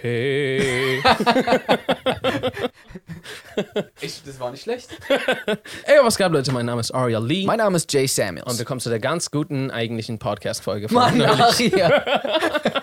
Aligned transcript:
Hey. 0.00 1.02
Ich, 4.00 4.22
das 4.24 4.40
war 4.40 4.50
nicht 4.50 4.62
schlecht. 4.62 4.88
Ey, 5.84 5.98
was 6.02 6.16
gab, 6.16 6.32
Leute? 6.32 6.50
Mein 6.52 6.64
Name 6.64 6.80
ist 6.80 6.92
Aria 6.92 7.18
Lee. 7.18 7.44
Mein 7.44 7.58
Name 7.58 7.76
ist 7.76 7.92
Jay 7.92 8.06
Samuels. 8.06 8.50
und 8.50 8.58
willkommen 8.58 8.80
zu 8.80 8.88
der 8.88 8.98
ganz 9.00 9.30
guten 9.30 9.70
eigentlichen 9.70 10.18
Podcast-Folge 10.18 10.88
von 10.88 10.96
Mann. 10.96 11.20
Aria. 11.20 12.02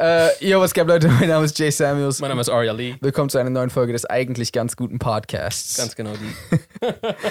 äh, 0.00 0.30
yo, 0.44 0.60
was 0.60 0.72
geht, 0.72 0.86
Leute? 0.86 1.08
Mein 1.20 1.28
Name 1.28 1.44
ist 1.44 1.58
Jay 1.58 1.70
Samuels. 1.70 2.20
Mein 2.20 2.30
Name 2.30 2.40
ist 2.40 2.48
Aria 2.48 2.72
Lee. 2.72 2.96
Willkommen 3.02 3.28
zu 3.28 3.38
einer 3.38 3.50
neuen 3.50 3.68
Folge 3.68 3.92
des 3.92 4.06
eigentlich 4.06 4.50
ganz 4.50 4.74
guten 4.74 4.98
Podcasts. 4.98 5.76
Ganz 5.76 5.94
genau 5.94 6.14
die. 6.14 6.88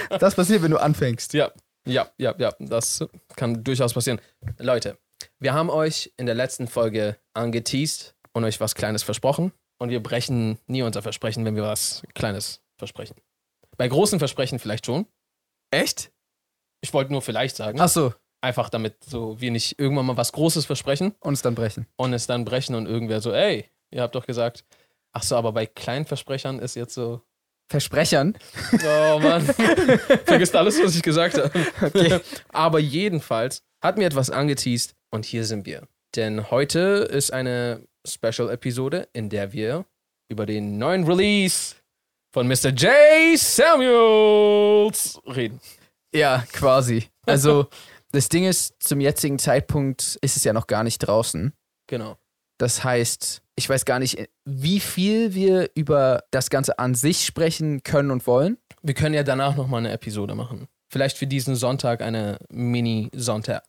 das 0.19 0.35
passiert, 0.35 0.61
wenn 0.61 0.71
du 0.71 0.77
anfängst. 0.77 1.33
Ja, 1.33 1.51
ja, 1.87 2.09
ja, 2.17 2.35
ja. 2.37 2.53
Das 2.59 3.03
kann 3.35 3.63
durchaus 3.63 3.95
passieren. 3.95 4.21
Leute, 4.59 4.99
wir 5.39 5.53
haben 5.53 5.71
euch 5.71 6.13
in 6.17 6.27
der 6.27 6.35
letzten 6.35 6.67
Folge 6.67 7.17
angeteased 7.33 8.15
und 8.33 8.43
euch 8.43 8.59
was 8.59 8.75
Kleines 8.75 9.01
versprochen. 9.01 9.51
Und 9.79 9.89
wir 9.89 10.03
brechen 10.03 10.59
nie 10.67 10.83
unser 10.83 11.01
Versprechen, 11.01 11.45
wenn 11.45 11.55
wir 11.55 11.63
was 11.63 12.03
Kleines 12.13 12.61
versprechen. 12.77 13.15
Bei 13.77 13.87
großen 13.87 14.19
Versprechen 14.19 14.59
vielleicht 14.59 14.85
schon. 14.85 15.07
Echt? 15.71 16.11
Ich 16.81 16.93
wollte 16.93 17.11
nur 17.11 17.21
vielleicht 17.23 17.55
sagen. 17.55 17.79
Ach 17.81 17.89
so. 17.89 18.13
Einfach 18.41 18.69
damit 18.69 19.03
so 19.03 19.39
wir 19.41 19.51
nicht 19.51 19.79
irgendwann 19.79 20.05
mal 20.05 20.17
was 20.17 20.31
Großes 20.31 20.65
versprechen 20.65 21.13
Und 21.19 21.33
es 21.33 21.41
dann 21.41 21.55
brechen. 21.55 21.87
und 21.97 22.13
es 22.13 22.27
dann 22.27 22.45
brechen 22.45 22.75
und 22.75 22.85
irgendwer 22.87 23.19
so, 23.21 23.33
ey, 23.33 23.65
ihr 23.91 24.01
habt 24.01 24.15
doch 24.15 24.25
gesagt. 24.25 24.63
Ach 25.11 25.23
so, 25.23 25.35
aber 25.35 25.51
bei 25.51 25.65
kleinen 25.65 26.05
Versprechern 26.05 26.59
ist 26.59 26.75
jetzt 26.75 26.93
so, 26.93 27.21
Versprechern. 27.71 28.35
oh 28.73 29.19
Mann, 29.19 29.41
vergisst 30.25 30.55
alles, 30.55 30.81
was 30.81 30.95
ich 30.95 31.03
gesagt 31.03 31.37
habe. 31.37 31.51
Okay. 31.81 32.19
Aber 32.49 32.79
jedenfalls 32.79 33.63
hat 33.81 33.97
mir 33.97 34.05
etwas 34.05 34.29
angeteased 34.31 34.95
und 35.11 35.25
hier 35.25 35.45
sind 35.45 35.65
wir. 35.67 35.87
Denn 36.15 36.49
heute 36.49 36.79
ist 37.11 37.31
eine 37.31 37.87
Special-Episode, 38.07 39.07
in 39.13 39.29
der 39.29 39.53
wir 39.53 39.85
über 40.29 40.45
den 40.47 40.79
neuen 40.79 41.03
Release 41.03 41.75
von 42.31 42.47
Mr. 42.47 42.69
J. 42.69 43.37
Samuels 43.37 45.19
reden. 45.27 45.59
Ja, 46.13 46.43
quasi. 46.51 47.07
Also, 47.25 47.67
das 48.11 48.29
Ding 48.29 48.45
ist, 48.45 48.75
zum 48.79 48.99
jetzigen 48.99 49.39
Zeitpunkt 49.39 50.17
ist 50.21 50.37
es 50.37 50.43
ja 50.43 50.53
noch 50.53 50.67
gar 50.67 50.83
nicht 50.83 50.99
draußen. 50.99 51.53
Genau. 51.87 52.17
Das 52.57 52.83
heißt, 52.83 53.41
ich 53.55 53.69
weiß 53.69 53.85
gar 53.85 53.99
nicht, 53.99 54.29
wie 54.45 54.79
viel 54.79 55.33
wir 55.33 55.69
über 55.75 56.23
das 56.31 56.49
Ganze 56.49 56.79
an 56.79 56.95
sich 56.95 57.25
sprechen 57.25 57.83
können 57.83 58.11
und 58.11 58.27
wollen. 58.27 58.57
Wir 58.81 58.93
können 58.93 59.15
ja 59.15 59.23
danach 59.23 59.55
nochmal 59.55 59.79
eine 59.79 59.91
Episode 59.91 60.35
machen. 60.35 60.67
Vielleicht 60.91 61.17
für 61.17 61.27
diesen 61.27 61.55
Sonntag 61.55 62.01
eine 62.01 62.39
Mini-Sonntag. 62.49 63.63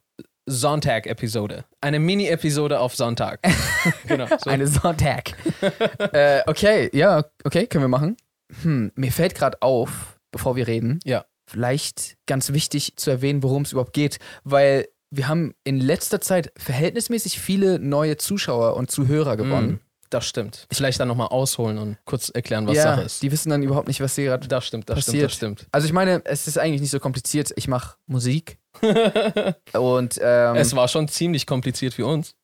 Sonntag-Episode. 0.47 1.65
Eine 1.81 2.01
Mini-Episode 2.01 2.81
auf 2.81 2.97
Sonntag. 2.97 3.41
genau. 4.07 4.27
So. 4.27 4.51
Eine 4.51 4.67
Sonntag. 4.67 5.33
äh, 6.13 6.43
okay, 6.47 6.91
ja, 6.93 7.25
okay, 7.45 7.67
können 7.67 7.85
wir 7.85 7.89
machen. 7.89 8.17
Hm, 8.63 8.91
mir 8.97 9.13
fällt 9.13 9.35
gerade 9.35 9.61
auf, 9.63 10.19
bevor 10.33 10.57
wir 10.57 10.67
reden, 10.67 10.99
Ja. 11.05 11.25
Vielleicht 11.51 12.17
ganz 12.27 12.53
wichtig 12.53 12.95
zu 12.97 13.11
erwähnen, 13.11 13.43
worum 13.43 13.63
es 13.63 13.73
überhaupt 13.73 13.93
geht, 13.93 14.19
weil 14.45 14.89
wir 15.11 15.27
haben 15.27 15.55
in 15.65 15.81
letzter 15.81 16.21
Zeit 16.21 16.53
verhältnismäßig 16.57 17.41
viele 17.41 17.79
neue 17.79 18.17
Zuschauer 18.17 18.77
und 18.77 18.91
Zuhörer 18.91 19.37
gewonnen. 19.37 19.73
Mm, 19.73 19.81
das 20.09 20.27
stimmt. 20.27 20.69
Vielleicht 20.73 21.01
dann 21.01 21.09
nochmal 21.09 21.29
ausholen 21.29 21.79
und 21.79 21.97
kurz 22.05 22.29
erklären, 22.29 22.67
was 22.67 22.77
ja, 22.77 22.83
Sache 22.85 23.03
ist. 23.03 23.23
die 23.23 23.33
wissen 23.33 23.51
dann 23.51 23.63
überhaupt 23.63 23.89
nicht, 23.89 24.01
was 24.01 24.15
hier 24.15 24.27
gerade. 24.27 24.47
Das 24.47 24.65
stimmt, 24.65 24.89
das 24.89 25.05
passiert. 25.05 25.33
stimmt, 25.33 25.61
das 25.63 25.67
Also 25.73 25.87
ich 25.87 25.93
meine, 25.93 26.23
es 26.25 26.47
ist 26.47 26.59
eigentlich 26.59 26.81
nicht 26.81 26.91
so 26.91 27.01
kompliziert. 27.01 27.53
Ich 27.57 27.67
mache 27.67 27.97
Musik 28.07 28.59
stimmt. 28.77 29.57
und 29.75 30.21
ähm, 30.23 30.57
es 30.57 30.75
war 30.77 30.87
schon 30.87 31.09
ziemlich 31.09 31.47
kompliziert 31.47 31.95
für 31.95 32.07
uns. 32.07 32.37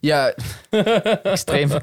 ja 0.00 0.30
extrem. 0.70 1.78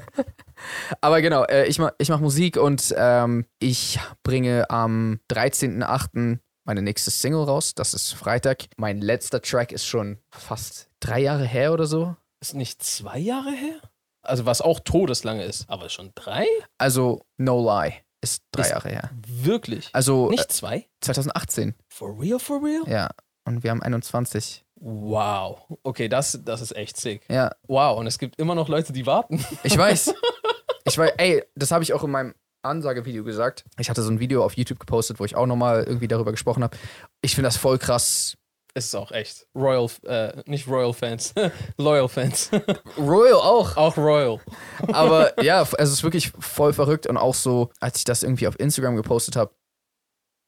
Aber 1.02 1.22
genau, 1.22 1.44
äh, 1.44 1.66
ich 1.66 1.78
mache 1.78 1.94
ich 2.00 2.10
mach 2.10 2.20
Musik 2.20 2.58
und 2.58 2.94
ähm, 2.98 3.46
ich 3.60 4.00
bringe 4.24 4.70
am 4.72 5.20
13.08. 5.32 6.40
meine 6.64 6.82
nächste 6.82 7.12
Single 7.12 7.44
raus. 7.44 7.74
Das 7.76 7.94
ist 7.94 8.14
Freitag. 8.14 8.66
Mein 8.78 9.00
letzter 9.02 9.42
Track 9.42 9.72
ist 9.72 9.86
schon 9.86 10.18
fast 10.32 10.90
drei 11.00 11.20
Jahre 11.22 11.46
her 11.46 11.74
oder 11.74 11.86
so. 11.88 12.16
Ist 12.42 12.54
nicht 12.56 12.84
zwei 12.84 13.20
Jahre 13.20 13.52
her? 13.52 13.80
Also 14.24 14.46
was 14.46 14.62
auch 14.62 14.80
todeslange 14.80 15.44
ist, 15.44 15.68
aber 15.70 15.90
schon 15.90 16.12
drei? 16.16 16.46
Also, 16.78 17.26
no 17.38 17.60
lie, 17.62 17.94
ist 18.22 18.44
drei 18.52 18.64
Ist- 18.64 18.70
Jahre 18.72 18.90
her. 18.90 19.10
Wirklich? 19.28 19.90
Also 19.94 20.28
äh, 20.28 20.32
Nicht 20.32 20.52
zwei? 20.52 20.88
2018, 21.02 21.74
For 21.90 22.20
real, 22.20 22.40
for 22.40 22.64
real? 22.64 22.84
ja. 22.88 23.10
Und 23.44 23.64
wir 23.64 23.72
haben 23.72 23.82
21. 23.82 24.64
Wow. 24.80 25.62
Okay, 25.82 26.08
das, 26.08 26.40
das 26.46 26.62
ist 26.62 26.76
echt 26.76 26.98
sick. 26.98 27.24
Ja, 27.30 27.52
Wow, 27.68 27.98
und 27.98 28.06
es 28.06 28.20
gibt 28.20 28.38
immer 28.40 28.54
noch 28.54 28.70
Leute, 28.70 28.94
die 28.94 29.08
warten. 29.08 29.44
ich 29.64 29.76
weiß. 29.76 30.14
ich 30.86 30.98
weiß, 30.98 31.14
ey, 31.18 31.44
das 31.56 31.72
habe 31.72 31.84
ich 31.84 31.94
auch 31.94 32.04
in 32.04 32.12
meinem 32.12 32.36
Ansagevideo 32.64 33.24
gesagt. 33.24 33.66
Ich 33.80 33.90
hatte 33.90 34.02
so 34.02 34.12
ein 34.12 34.20
Video 34.20 34.44
auf 34.44 34.54
YouTube 34.54 34.80
gepostet, 34.80 35.20
wo 35.20 35.26
ich 35.26 35.36
auch 35.36 35.46
nochmal 35.46 35.84
irgendwie 35.84 36.08
darüber 36.08 36.32
gesprochen 36.32 36.64
habe. 36.64 36.78
Ich 37.22 37.36
finde 37.36 37.48
das 37.48 37.58
voll 37.58 37.78
krass. 37.78 38.38
Es 38.74 38.86
ist 38.86 38.96
auch 38.96 39.12
echt. 39.12 39.48
Royal, 39.54 39.90
äh, 40.04 40.42
nicht 40.46 40.68
Royal 40.68 40.94
Fans, 40.94 41.34
Loyal 41.78 42.08
Fans. 42.08 42.50
Royal 42.98 43.36
auch. 43.36 43.76
auch 43.76 43.98
Royal. 43.98 44.40
Aber 44.94 45.44
ja, 45.44 45.60
also 45.60 45.76
es 45.78 45.92
ist 45.92 46.04
wirklich 46.04 46.32
voll 46.40 46.72
verrückt 46.72 47.08
und 47.08 47.18
auch 47.18 47.36
so, 47.36 47.72
als 47.80 47.98
ich 47.98 48.06
das 48.06 48.24
irgendwie 48.24 48.48
auf 48.48 48.60
Instagram 48.60 48.96
gepostet 48.96 49.36
habe, 49.36 49.54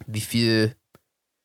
wie 0.06 0.22
viel 0.22 0.75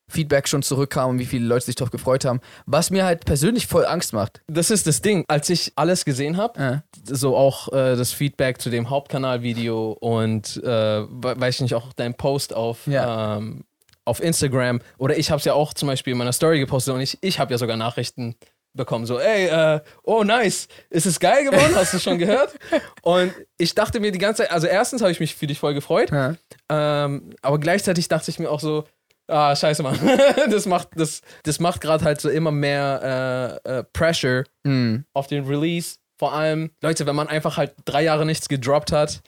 Feedback 0.09 0.47
schon 0.47 0.61
zurückkam 0.63 1.11
und 1.11 1.19
wie 1.19 1.25
viele 1.25 1.45
Leute 1.45 1.65
sich 1.67 1.75
darauf 1.75 1.91
gefreut 1.91 2.25
haben, 2.25 2.41
was 2.65 2.89
mir 2.89 3.05
halt 3.05 3.25
persönlich 3.25 3.67
voll 3.67 3.85
Angst 3.85 4.11
macht. 4.13 4.41
Das 4.47 4.69
ist 4.71 4.87
das 4.87 5.01
Ding. 5.01 5.23
Als 5.27 5.49
ich 5.49 5.71
alles 5.75 6.03
gesehen 6.03 6.35
habe, 6.37 6.59
Ja. 6.59 6.83
so 7.05 7.37
auch 7.37 7.69
äh, 7.71 7.95
das 7.95 8.11
Feedback 8.11 8.59
zu 8.61 8.69
dem 8.69 8.89
Hauptkanalvideo 8.89 9.91
und 9.93 10.57
äh, 10.63 10.67
we- 10.67 11.39
weiß 11.39 11.55
ich 11.55 11.61
nicht, 11.61 11.75
auch 11.75 11.93
dein 11.93 12.15
Post 12.15 12.53
auf, 12.53 12.85
Ja. 12.87 13.37
ähm, 13.37 13.63
auf 14.05 14.21
Instagram 14.23 14.81
oder 14.97 15.17
ich 15.17 15.29
habe 15.29 15.37
es 15.39 15.45
ja 15.45 15.53
auch 15.53 15.73
zum 15.73 15.87
Beispiel 15.87 16.11
in 16.13 16.17
meiner 16.17 16.33
Story 16.33 16.59
gepostet 16.59 16.93
und 16.95 17.01
ich, 17.01 17.17
ich 17.21 17.39
habe 17.39 17.51
ja 17.51 17.57
sogar 17.59 17.77
Nachrichten 17.77 18.35
bekommen, 18.73 19.05
so, 19.05 19.19
ey, 19.19 19.47
äh, 19.47 19.81
oh 20.03 20.23
nice, 20.23 20.67
ist 20.89 21.05
es 21.05 21.19
geil 21.19 21.43
geworden, 21.43 21.73
hast 21.75 21.93
du 21.93 21.99
schon 21.99 22.17
gehört? 22.19 22.55
Und 23.01 23.33
ich 23.57 23.73
dachte 23.75 23.99
mir 23.99 24.11
die 24.11 24.19
ganze 24.19 24.43
Zeit, 24.43 24.51
also 24.51 24.67
erstens 24.67 25.01
habe 25.01 25.11
ich 25.11 25.19
mich 25.19 25.35
für 25.35 25.47
dich 25.47 25.59
voll 25.59 25.73
gefreut, 25.73 26.11
Ja. 26.11 26.35
ähm, 26.69 27.31
aber 27.41 27.59
gleichzeitig 27.59 28.07
dachte 28.07 28.29
ich 28.31 28.39
mir 28.39 28.49
auch 28.49 28.59
so, 28.59 28.85
ah, 29.29 29.55
scheiße, 29.55 29.83
Mann, 29.83 29.97
das 30.51 30.65
macht, 30.65 30.89
das, 30.95 31.21
das 31.43 31.59
macht 31.59 31.81
gerade 31.81 32.03
halt 32.03 32.19
so 32.19 32.29
immer 32.29 32.51
mehr 32.51 33.59
äh, 33.65 33.79
äh, 33.79 33.83
Pressure 33.93 34.43
Hm. 34.65 35.05
auf 35.13 35.27
den 35.27 35.45
Release. 35.45 35.97
Vor 36.17 36.33
allem, 36.33 36.71
Leute, 36.81 37.05
wenn 37.05 37.15
man 37.15 37.27
einfach 37.29 37.57
halt 37.57 37.73
drei 37.85 38.03
Jahre 38.03 38.25
nichts 38.25 38.49
gedroppt 38.49 38.91
hat 38.91 39.21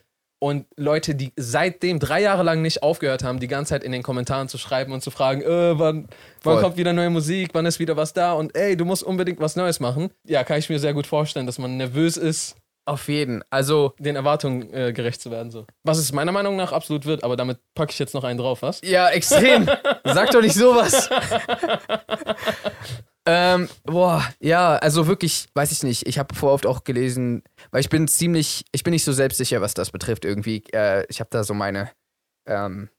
und 0.43 0.65
Leute, 0.75 1.15
die 1.15 1.31
seitdem 1.37 1.99
drei 1.99 2.21
Jahre 2.21 2.43
lang 2.43 2.61
nicht 2.61 2.83
aufgehört 2.83 3.23
haben, 3.23 3.39
die 3.39 3.47
ganze 3.47 3.69
Zeit 3.69 3.83
in 3.83 3.91
den 3.91 4.03
Kommentaren 4.03 4.49
zu 4.49 4.57
schreiben 4.57 4.91
und 4.91 5.01
zu 5.01 5.11
fragen, 5.11 5.41
äh, 5.41 5.79
wann, 5.79 6.07
wann 6.43 6.59
kommt 6.61 6.77
wieder 6.77 6.93
neue 6.93 7.09
Musik, 7.11 7.51
wann 7.53 7.65
ist 7.65 7.79
wieder 7.79 7.95
was 7.95 8.11
da 8.13 8.33
und 8.33 8.57
ey, 8.57 8.75
du 8.75 8.83
musst 8.83 9.03
unbedingt 9.03 9.39
was 9.39 9.55
Neues 9.55 9.79
machen. 9.79 10.09
Ja, 10.27 10.43
kann 10.43 10.57
ich 10.59 10.69
mir 10.69 10.79
sehr 10.79 10.93
gut 10.93 11.07
vorstellen, 11.07 11.45
dass 11.45 11.59
man 11.59 11.77
nervös 11.77 12.17
ist, 12.17 12.55
Auf 12.85 13.07
jeden. 13.07 13.43
Also, 13.51 13.93
den 13.99 14.15
Erwartungen 14.15 14.73
äh, 14.73 14.91
gerecht 14.91 15.21
zu 15.21 15.29
werden. 15.29 15.51
So. 15.51 15.67
Was 15.83 15.99
es 15.99 16.11
meiner 16.11 16.31
Meinung 16.31 16.55
nach 16.55 16.71
absolut 16.71 17.05
wird, 17.05 17.23
aber 17.23 17.35
damit 17.35 17.59
packe 17.75 17.91
ich 17.91 17.99
jetzt 17.99 18.13
noch 18.13 18.23
einen 18.23 18.39
drauf, 18.39 18.63
was? 18.63 18.81
ja, 18.83 19.09
extrem. 19.09 19.65
Sag 20.03 20.31
doch 20.31 20.41
nicht 20.41 20.55
sowas. 20.55 21.09
ähm, 23.25 23.69
boah, 23.83 24.25
ja, 24.39 24.77
also 24.77 25.05
wirklich, 25.05 25.47
weiß 25.53 25.71
ich 25.71 25.83
nicht. 25.83 26.07
Ich 26.07 26.17
habe 26.17 26.33
vor 26.33 26.51
oft 26.51 26.65
auch 26.65 26.83
gelesen, 26.83 27.43
weil 27.69 27.81
ich 27.81 27.89
bin 27.89 28.07
ziemlich, 28.07 28.65
ich 28.71 28.83
bin 28.83 28.91
nicht 28.91 29.03
so 29.03 29.13
selbstsicher, 29.13 29.61
was 29.61 29.75
das 29.75 29.91
betrifft 29.91 30.25
irgendwie. 30.25 30.63
Äh, 30.73 31.05
ich 31.07 31.19
habe 31.19 31.29
da 31.31 31.43
so 31.43 31.53
meine, 31.53 31.91
ähm, 32.47 32.89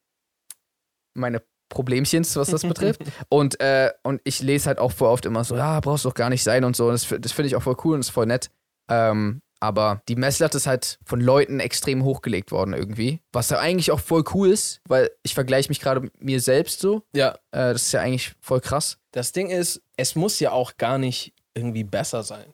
meine 1.14 1.42
Problemchens, 1.72 2.36
was 2.36 2.50
das 2.50 2.62
betrifft. 2.62 3.02
Und, 3.30 3.58
äh, 3.60 3.90
und 4.02 4.20
ich 4.24 4.42
lese 4.42 4.66
halt 4.66 4.78
auch 4.78 4.92
vor 4.92 5.10
oft 5.10 5.26
immer 5.26 5.42
so, 5.42 5.56
ja, 5.56 5.80
brauchst 5.80 6.04
doch 6.04 6.14
gar 6.14 6.28
nicht 6.28 6.44
sein 6.44 6.64
und 6.64 6.76
so. 6.76 6.86
Und 6.88 6.92
das, 6.92 7.20
das 7.20 7.32
finde 7.32 7.48
ich 7.48 7.56
auch 7.56 7.62
voll 7.62 7.76
cool 7.84 7.94
und 7.94 8.00
ist 8.00 8.10
voll 8.10 8.26
nett. 8.26 8.50
Ähm, 8.90 9.40
aber 9.62 10.02
die 10.08 10.16
Messlatte 10.16 10.56
ist 10.58 10.66
halt 10.66 10.98
von 11.06 11.20
Leuten 11.20 11.60
extrem 11.60 12.04
hochgelegt 12.04 12.50
worden 12.52 12.74
irgendwie. 12.74 13.20
Was 13.32 13.50
ja 13.50 13.58
eigentlich 13.60 13.90
auch 13.92 14.00
voll 14.00 14.24
cool 14.34 14.48
ist, 14.50 14.80
weil 14.88 15.10
ich 15.22 15.34
vergleiche 15.34 15.68
mich 15.68 15.80
gerade 15.80 16.00
mit 16.00 16.22
mir 16.22 16.40
selbst 16.40 16.80
so. 16.80 17.02
Ja, 17.14 17.34
Äh, 17.52 17.72
das 17.72 17.82
ist 17.82 17.92
ja 17.92 18.00
eigentlich 18.00 18.34
voll 18.40 18.60
krass. 18.60 18.98
Das 19.12 19.32
Ding 19.32 19.50
ist, 19.50 19.80
es 19.96 20.14
muss 20.16 20.40
ja 20.40 20.50
auch 20.52 20.76
gar 20.76 20.98
nicht 20.98 21.32
irgendwie 21.54 21.84
besser 21.84 22.22
sein. 22.22 22.52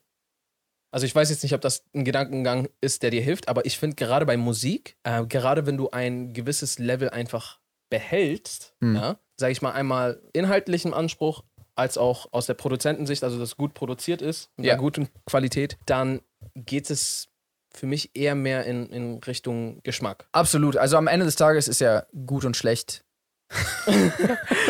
Also 0.90 1.06
ich 1.06 1.14
weiß 1.14 1.31
jetzt 1.31 1.43
nicht, 1.43 1.55
ob 1.55 1.60
das 1.60 1.84
ein 1.94 2.05
Gedankengang 2.05 2.69
ist, 2.81 3.02
der 3.02 3.10
dir 3.10 3.20
hilft, 3.22 3.49
aber 3.49 3.64
ich 3.66 3.78
finde 3.78 3.96
gerade 3.96 4.25
bei 4.26 4.37
Musik, 4.37 4.96
äh, 5.05 5.25
gerade 5.26 5.66
wenn 5.66 5.76
du 5.76 5.90
ein 5.90 6.32
gewisses 6.32 6.78
Level 6.78 7.10
einfach 7.10 7.58
behältst, 7.90 8.75
Hm. 8.81 8.94
ja, 8.96 9.19
sage 9.37 9.52
ich 9.52 9.62
mal 9.62 9.72
einmal 9.72 10.20
inhaltlichen 10.32 10.94
Anspruch, 10.94 11.44
als 11.75 11.96
auch 11.96 12.32
aus 12.32 12.46
der 12.46 12.55
Produzentensicht, 12.55 13.22
also 13.22 13.38
dass 13.38 13.56
gut 13.56 13.72
produziert 13.75 14.20
ist, 14.20 14.50
mit 14.56 14.66
Ja. 14.66 14.72
einer 14.72 14.82
guten 14.82 15.08
Qualität, 15.26 15.78
dann 15.87 16.20
geht 16.64 16.90
es 16.90 17.28
für 17.70 17.87
mich 17.87 18.10
eher 18.14 18.34
mehr 18.34 18.64
in, 18.64 18.87
in 18.90 19.19
Richtung 19.19 19.81
Geschmack. 19.82 20.26
Absolut. 20.32 20.76
Also 20.76 20.96
am 20.96 21.06
Ende 21.06 21.26
des 21.26 21.37
Tages 21.37 21.69
ist 21.69 21.81
ja 21.81 22.05
gut 22.26 22.44
und 22.44 22.56
schlecht 22.56 23.05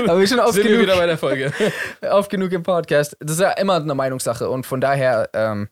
Aber 0.06 0.20
wir 0.20 0.26
schon 0.26 0.40
oft 0.40 0.55
Sind 0.55 0.64
wir 0.64 0.73
genug, 0.73 0.82
wieder 0.85 0.96
bei 0.96 1.06
der 1.06 1.19
Folge. 1.19 1.52
oft 2.11 2.31
genug 2.31 2.52
im 2.52 2.62
Podcast. 2.62 3.17
Das 3.20 3.32
ist 3.32 3.40
ja 3.40 3.50
immer 3.52 3.76
eine 3.76 3.94
Meinungssache 3.94 4.49
und 4.49 4.67
von 4.67 4.81
daher 4.81 5.31
ähm, 5.32 5.69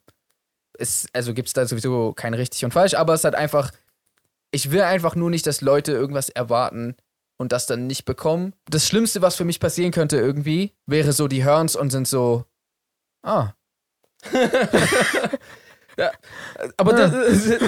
ist, 0.78 1.08
also 1.12 1.32
gibt 1.32 1.48
es 1.48 1.54
da 1.54 1.66
sowieso 1.66 2.12
kein 2.12 2.34
richtig 2.34 2.64
und 2.64 2.72
falsch, 2.72 2.94
aber 2.94 3.14
es 3.14 3.24
hat 3.24 3.34
einfach, 3.34 3.70
ich 4.50 4.70
will 4.72 4.82
einfach 4.82 5.14
nur 5.14 5.30
nicht, 5.30 5.46
dass 5.46 5.60
Leute 5.60 5.92
irgendwas 5.92 6.28
erwarten 6.28 6.96
und 7.36 7.52
das 7.52 7.66
dann 7.66 7.86
nicht 7.86 8.04
bekommen. 8.04 8.54
Das 8.68 8.88
Schlimmste, 8.88 9.22
was 9.22 9.36
für 9.36 9.44
mich 9.44 9.60
passieren 9.60 9.92
könnte 9.92 10.16
irgendwie, 10.16 10.72
wäre 10.86 11.12
so, 11.12 11.28
die 11.28 11.44
hören's 11.44 11.76
und 11.76 11.90
sind 11.90 12.08
so, 12.08 12.44
ah, 13.22 13.52
Aber 16.76 16.92
das, 16.92 17.12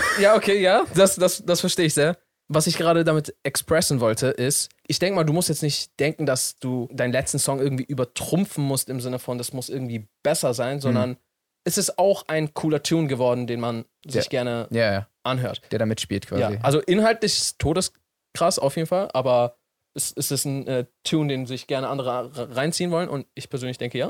ja, 0.20 0.34
okay, 0.36 0.60
ja, 0.60 0.84
das, 0.94 1.16
das, 1.16 1.44
das 1.44 1.60
verstehe 1.60 1.86
ich 1.86 1.94
sehr. 1.94 2.16
Was 2.50 2.66
ich 2.66 2.78
gerade 2.78 3.04
damit 3.04 3.34
expressen 3.42 4.00
wollte, 4.00 4.28
ist, 4.28 4.70
ich 4.86 4.98
denke 4.98 5.16
mal, 5.16 5.24
du 5.24 5.34
musst 5.34 5.50
jetzt 5.50 5.62
nicht 5.62 5.98
denken, 6.00 6.24
dass 6.24 6.56
du 6.58 6.88
deinen 6.92 7.12
letzten 7.12 7.38
Song 7.38 7.60
irgendwie 7.60 7.84
übertrumpfen 7.84 8.64
musst 8.64 8.88
im 8.88 9.00
Sinne 9.00 9.18
von, 9.18 9.36
das 9.36 9.52
muss 9.52 9.68
irgendwie 9.68 10.08
besser 10.22 10.54
sein, 10.54 10.80
sondern 10.80 11.18
es 11.64 11.76
ist 11.76 11.98
auch 11.98 12.24
ein 12.28 12.54
cooler 12.54 12.82
Tune 12.82 13.06
geworden, 13.06 13.46
den 13.46 13.60
man 13.60 13.84
sich 14.06 14.24
Ja. 14.24 14.30
gerne 14.30 14.66
ja, 14.70 14.92
ja, 14.92 15.08
anhört. 15.24 15.60
der 15.70 15.78
da 15.78 15.84
mitspielt 15.84 16.26
quasi. 16.26 16.40
Ja, 16.54 16.60
also 16.62 16.80
inhaltlich 16.80 17.36
ist 17.36 17.58
todeskrass 17.58 18.58
auf 18.58 18.76
jeden 18.76 18.88
Fall, 18.88 19.10
aber 19.12 19.58
es, 19.94 20.14
es 20.16 20.30
ist 20.30 20.46
ein 20.46 20.66
äh, 20.66 20.86
Tune, 21.04 21.28
den 21.28 21.44
sich 21.46 21.66
gerne 21.66 21.88
andere 21.88 22.34
re- 22.34 22.56
reinziehen 22.56 22.90
wollen 22.90 23.10
und 23.10 23.26
ich 23.34 23.50
persönlich 23.50 23.76
denke 23.76 23.98
ja. 23.98 24.08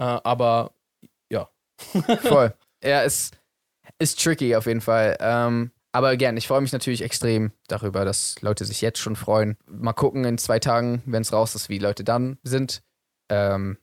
Äh, 0.00 0.04
aber 0.22 0.72
Voll. 2.22 2.54
ja, 2.82 3.02
ist, 3.02 3.36
ist 3.98 4.22
tricky 4.22 4.56
auf 4.56 4.66
jeden 4.66 4.80
Fall. 4.80 5.16
Ähm, 5.20 5.70
aber 5.92 6.16
gern, 6.16 6.36
ich 6.36 6.46
freue 6.46 6.60
mich 6.60 6.72
natürlich 6.72 7.02
extrem 7.02 7.52
darüber, 7.66 8.04
dass 8.04 8.40
Leute 8.42 8.64
sich 8.64 8.80
jetzt 8.80 8.98
schon 8.98 9.16
freuen. 9.16 9.56
Mal 9.66 9.94
gucken 9.94 10.24
in 10.24 10.38
zwei 10.38 10.58
Tagen, 10.58 11.02
wenn 11.06 11.22
es 11.22 11.32
raus 11.32 11.54
ist, 11.54 11.68
wie 11.68 11.78
Leute 11.78 12.04
dann 12.04 12.38
sind. 12.42 12.82
Ähm, 13.30 13.78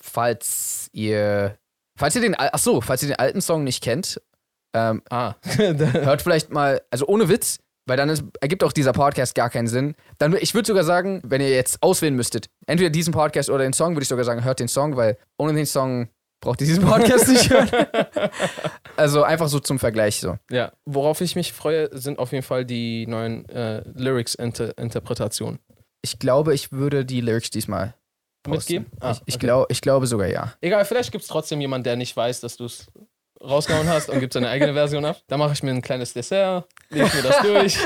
falls 0.00 0.88
ihr, 0.92 1.58
falls 1.96 2.14
ihr 2.14 2.22
den, 2.22 2.36
ach 2.38 2.58
so, 2.58 2.80
falls 2.80 3.02
ihr 3.02 3.08
den 3.08 3.18
alten 3.18 3.40
Song 3.40 3.64
nicht 3.64 3.82
kennt, 3.82 4.20
ähm, 4.74 5.02
ah, 5.10 5.34
hört 5.56 6.22
vielleicht 6.22 6.50
mal, 6.50 6.82
also 6.90 7.06
ohne 7.06 7.28
Witz, 7.28 7.58
weil 7.86 7.96
dann 7.96 8.08
ist, 8.08 8.22
ergibt 8.40 8.62
auch 8.62 8.72
dieser 8.72 8.92
Podcast 8.92 9.34
gar 9.34 9.50
keinen 9.50 9.66
Sinn. 9.66 9.94
Dann, 10.18 10.36
ich 10.36 10.54
würde 10.54 10.66
sogar 10.66 10.84
sagen, 10.84 11.20
wenn 11.24 11.40
ihr 11.40 11.50
jetzt 11.50 11.82
auswählen 11.82 12.14
müsstet, 12.14 12.46
entweder 12.66 12.90
diesen 12.90 13.12
Podcast 13.12 13.50
oder 13.50 13.64
den 13.64 13.72
Song, 13.72 13.94
würde 13.94 14.02
ich 14.02 14.08
sogar 14.08 14.24
sagen, 14.24 14.44
hört 14.44 14.60
den 14.60 14.68
Song, 14.68 14.96
weil 14.96 15.18
ohne 15.38 15.54
den 15.54 15.66
Song 15.66 16.08
braucht 16.40 16.60
ihr 16.60 16.66
diesen 16.66 16.84
Podcast 16.84 17.28
nicht 17.28 17.50
hören. 17.50 17.70
Also 18.96 19.22
einfach 19.22 19.48
so 19.48 19.60
zum 19.60 19.78
Vergleich 19.78 20.20
so. 20.20 20.36
ja, 20.50 20.72
worauf 20.84 21.22
ich 21.22 21.34
mich 21.34 21.54
freue, 21.54 21.88
sind 21.96 22.18
auf 22.18 22.32
jeden 22.32 22.42
Fall 22.42 22.66
die 22.66 23.06
neuen 23.06 23.48
äh, 23.48 23.82
Lyrics-Interpretationen. 23.94 25.58
Ich 26.02 26.18
glaube, 26.18 26.52
ich 26.52 26.70
würde 26.70 27.06
die 27.06 27.22
Lyrics 27.22 27.48
diesmal 27.48 27.94
posten. 28.42 28.74
Mitgeben? 28.74 28.86
Ah, 29.00 29.12
ich, 29.12 29.22
ich, 29.24 29.34
okay. 29.36 29.46
glaub, 29.46 29.70
ich 29.70 29.80
glaube 29.80 30.06
sogar 30.06 30.26
ja. 30.26 30.52
Egal, 30.60 30.84
vielleicht 30.84 31.12
gibt 31.12 31.22
es 31.22 31.28
trotzdem 31.28 31.62
jemanden, 31.62 31.84
der 31.84 31.96
nicht 31.96 32.14
weiß, 32.14 32.40
dass 32.40 32.58
du 32.58 32.66
es 32.66 32.88
rausgehauen 33.42 33.88
hast 33.88 34.10
und 34.10 34.20
gibt 34.20 34.34
seine 34.34 34.48
eigene 34.48 34.74
Version 34.74 35.04
ab. 35.04 35.16
Da 35.28 35.36
mache 35.36 35.52
ich 35.54 35.62
mir 35.62 35.70
ein 35.70 35.82
kleines 35.82 36.12
Dessert, 36.12 36.66
lese 36.90 37.16
mir 37.16 37.22
das 37.22 37.38
durch. 37.40 37.78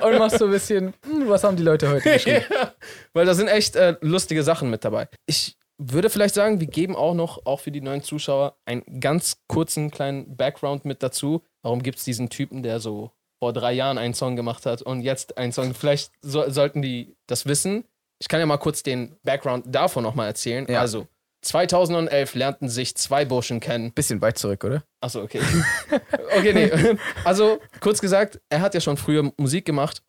Und 0.02 0.18
machst 0.18 0.38
so 0.38 0.46
ein 0.46 0.50
bisschen, 0.50 0.94
hm, 1.04 1.28
was 1.28 1.44
haben 1.44 1.56
die 1.56 1.62
Leute 1.62 1.90
heute 1.90 2.10
geschrieben? 2.12 2.44
Ja, 2.48 2.72
Weil 3.12 3.26
da 3.26 3.34
sind 3.34 3.48
echt 3.48 3.76
äh, 3.76 3.96
lustige 4.00 4.42
Sachen 4.42 4.70
mit 4.70 4.84
dabei. 4.84 5.08
Ich 5.26 5.56
würde 5.90 6.10
vielleicht 6.10 6.34
sagen, 6.34 6.60
wir 6.60 6.66
geben 6.66 6.94
auch 6.94 7.14
noch, 7.14 7.44
auch 7.46 7.60
für 7.60 7.70
die 7.70 7.80
neuen 7.80 8.02
Zuschauer, 8.02 8.56
einen 8.64 9.00
ganz 9.00 9.42
kurzen 9.48 9.90
kleinen 9.90 10.36
Background 10.36 10.84
mit 10.84 11.02
dazu. 11.02 11.42
Warum 11.62 11.82
gibt 11.82 11.98
es 11.98 12.04
diesen 12.04 12.28
Typen, 12.30 12.62
der 12.62 12.80
so 12.80 13.10
vor 13.40 13.52
drei 13.52 13.72
Jahren 13.72 13.98
einen 13.98 14.14
Song 14.14 14.36
gemacht 14.36 14.66
hat 14.66 14.82
und 14.82 15.00
jetzt 15.00 15.38
einen 15.38 15.52
Song? 15.52 15.74
Vielleicht 15.74 16.12
so, 16.22 16.48
sollten 16.48 16.82
die 16.82 17.16
das 17.26 17.46
wissen. 17.46 17.84
Ich 18.20 18.28
kann 18.28 18.40
ja 18.40 18.46
mal 18.46 18.58
kurz 18.58 18.82
den 18.82 19.16
Background 19.24 19.64
davon 19.68 20.02
nochmal 20.02 20.28
erzählen. 20.28 20.66
Ja. 20.68 20.80
Also, 20.80 21.08
2011 21.42 22.36
lernten 22.36 22.68
sich 22.68 22.94
zwei 22.96 23.24
Burschen 23.24 23.58
kennen. 23.58 23.92
Bisschen 23.92 24.20
weit 24.20 24.38
zurück, 24.38 24.62
oder? 24.62 24.84
Achso, 25.00 25.22
okay. 25.22 25.40
okay, 26.38 26.52
nee. 26.52 26.96
Also, 27.24 27.58
kurz 27.80 28.00
gesagt, 28.00 28.40
er 28.48 28.60
hat 28.60 28.74
ja 28.74 28.80
schon 28.80 28.96
früher 28.96 29.32
Musik 29.36 29.64
gemacht. 29.64 30.02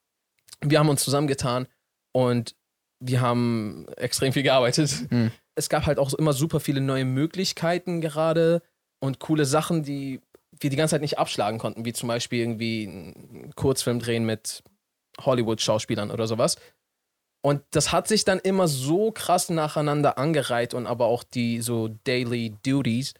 Wir 0.62 0.78
haben 0.78 0.90
uns 0.90 1.04
zusammengetan 1.04 1.68
und 2.12 2.56
wir 3.00 3.20
haben 3.20 3.88
extrem 3.98 4.32
viel 4.32 4.44
gearbeitet. 4.44 5.12
Mhm. 5.12 5.32
Es 5.56 5.70
gab 5.70 5.86
halt 5.86 6.00
auch 6.00 6.14
immer 6.14 6.34
super 6.34 6.60
viele 6.60 6.82
neue 6.82 7.06
Möglichkeiten 7.06 8.02
gerade 8.02 8.62
und 9.00 9.20
coole 9.20 9.46
Sachen, 9.46 9.84
die 9.84 10.22
wir 10.60 10.70
die 10.70 10.76
ganze 10.76 10.96
Zeit 10.96 11.02
nicht 11.02 11.20
abschlagen 11.20 11.60
konnten, 11.60 11.86
wie 11.86 11.94
zum 11.94 12.08
Beispiel 12.08 12.40
irgendwie 12.40 12.88
einen 12.88 13.54
Kurzfilm 13.56 14.00
drehen 14.00 14.26
mit 14.26 14.64
Hollywood-Schauspielern 15.20 16.12
oder 16.12 16.28
sowas. 16.28 16.58
Und 17.46 17.62
das 17.72 17.92
hat 17.92 18.08
sich 18.08 18.24
dann 18.24 18.40
immer 18.40 18.68
so 18.68 19.12
krass 19.12 19.50
nacheinander 19.50 20.18
angereiht 20.18 20.74
und 20.74 20.88
aber 20.88 21.08
auch 21.08 21.24
die 21.24 21.62
so 21.62 21.90
Daily 22.06 22.56
Duties, 22.64 23.14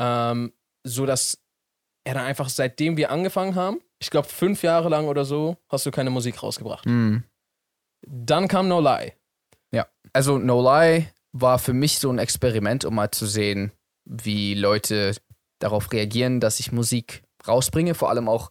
ähm, 0.00 0.52
so 0.84 1.04
dass 1.04 1.40
er 2.04 2.14
dann 2.14 2.24
einfach, 2.24 2.48
seitdem 2.48 2.96
wir 2.96 3.10
angefangen 3.10 3.56
haben, 3.56 3.80
ich 3.98 4.10
glaube 4.10 4.28
fünf 4.28 4.62
Jahre 4.62 4.88
lang 4.88 5.08
oder 5.08 5.24
so, 5.24 5.56
hast 5.68 5.84
du 5.84 5.90
keine 5.90 6.10
Musik 6.10 6.42
rausgebracht. 6.42 6.84
Hm. 6.84 7.24
Dann 8.06 8.46
kam 8.46 8.68
No 8.68 8.80
Lie. 8.80 9.14
Also 10.12 10.38
No 10.38 10.62
Lie 10.62 11.08
war 11.40 11.58
für 11.58 11.72
mich 11.72 11.98
so 11.98 12.10
ein 12.10 12.18
Experiment, 12.18 12.84
um 12.84 12.94
mal 12.94 13.10
zu 13.10 13.26
sehen, 13.26 13.72
wie 14.04 14.54
Leute 14.54 15.14
darauf 15.58 15.92
reagieren, 15.92 16.40
dass 16.40 16.60
ich 16.60 16.72
Musik 16.72 17.22
rausbringe. 17.46 17.94
Vor 17.94 18.10
allem 18.10 18.28
auch, 18.28 18.50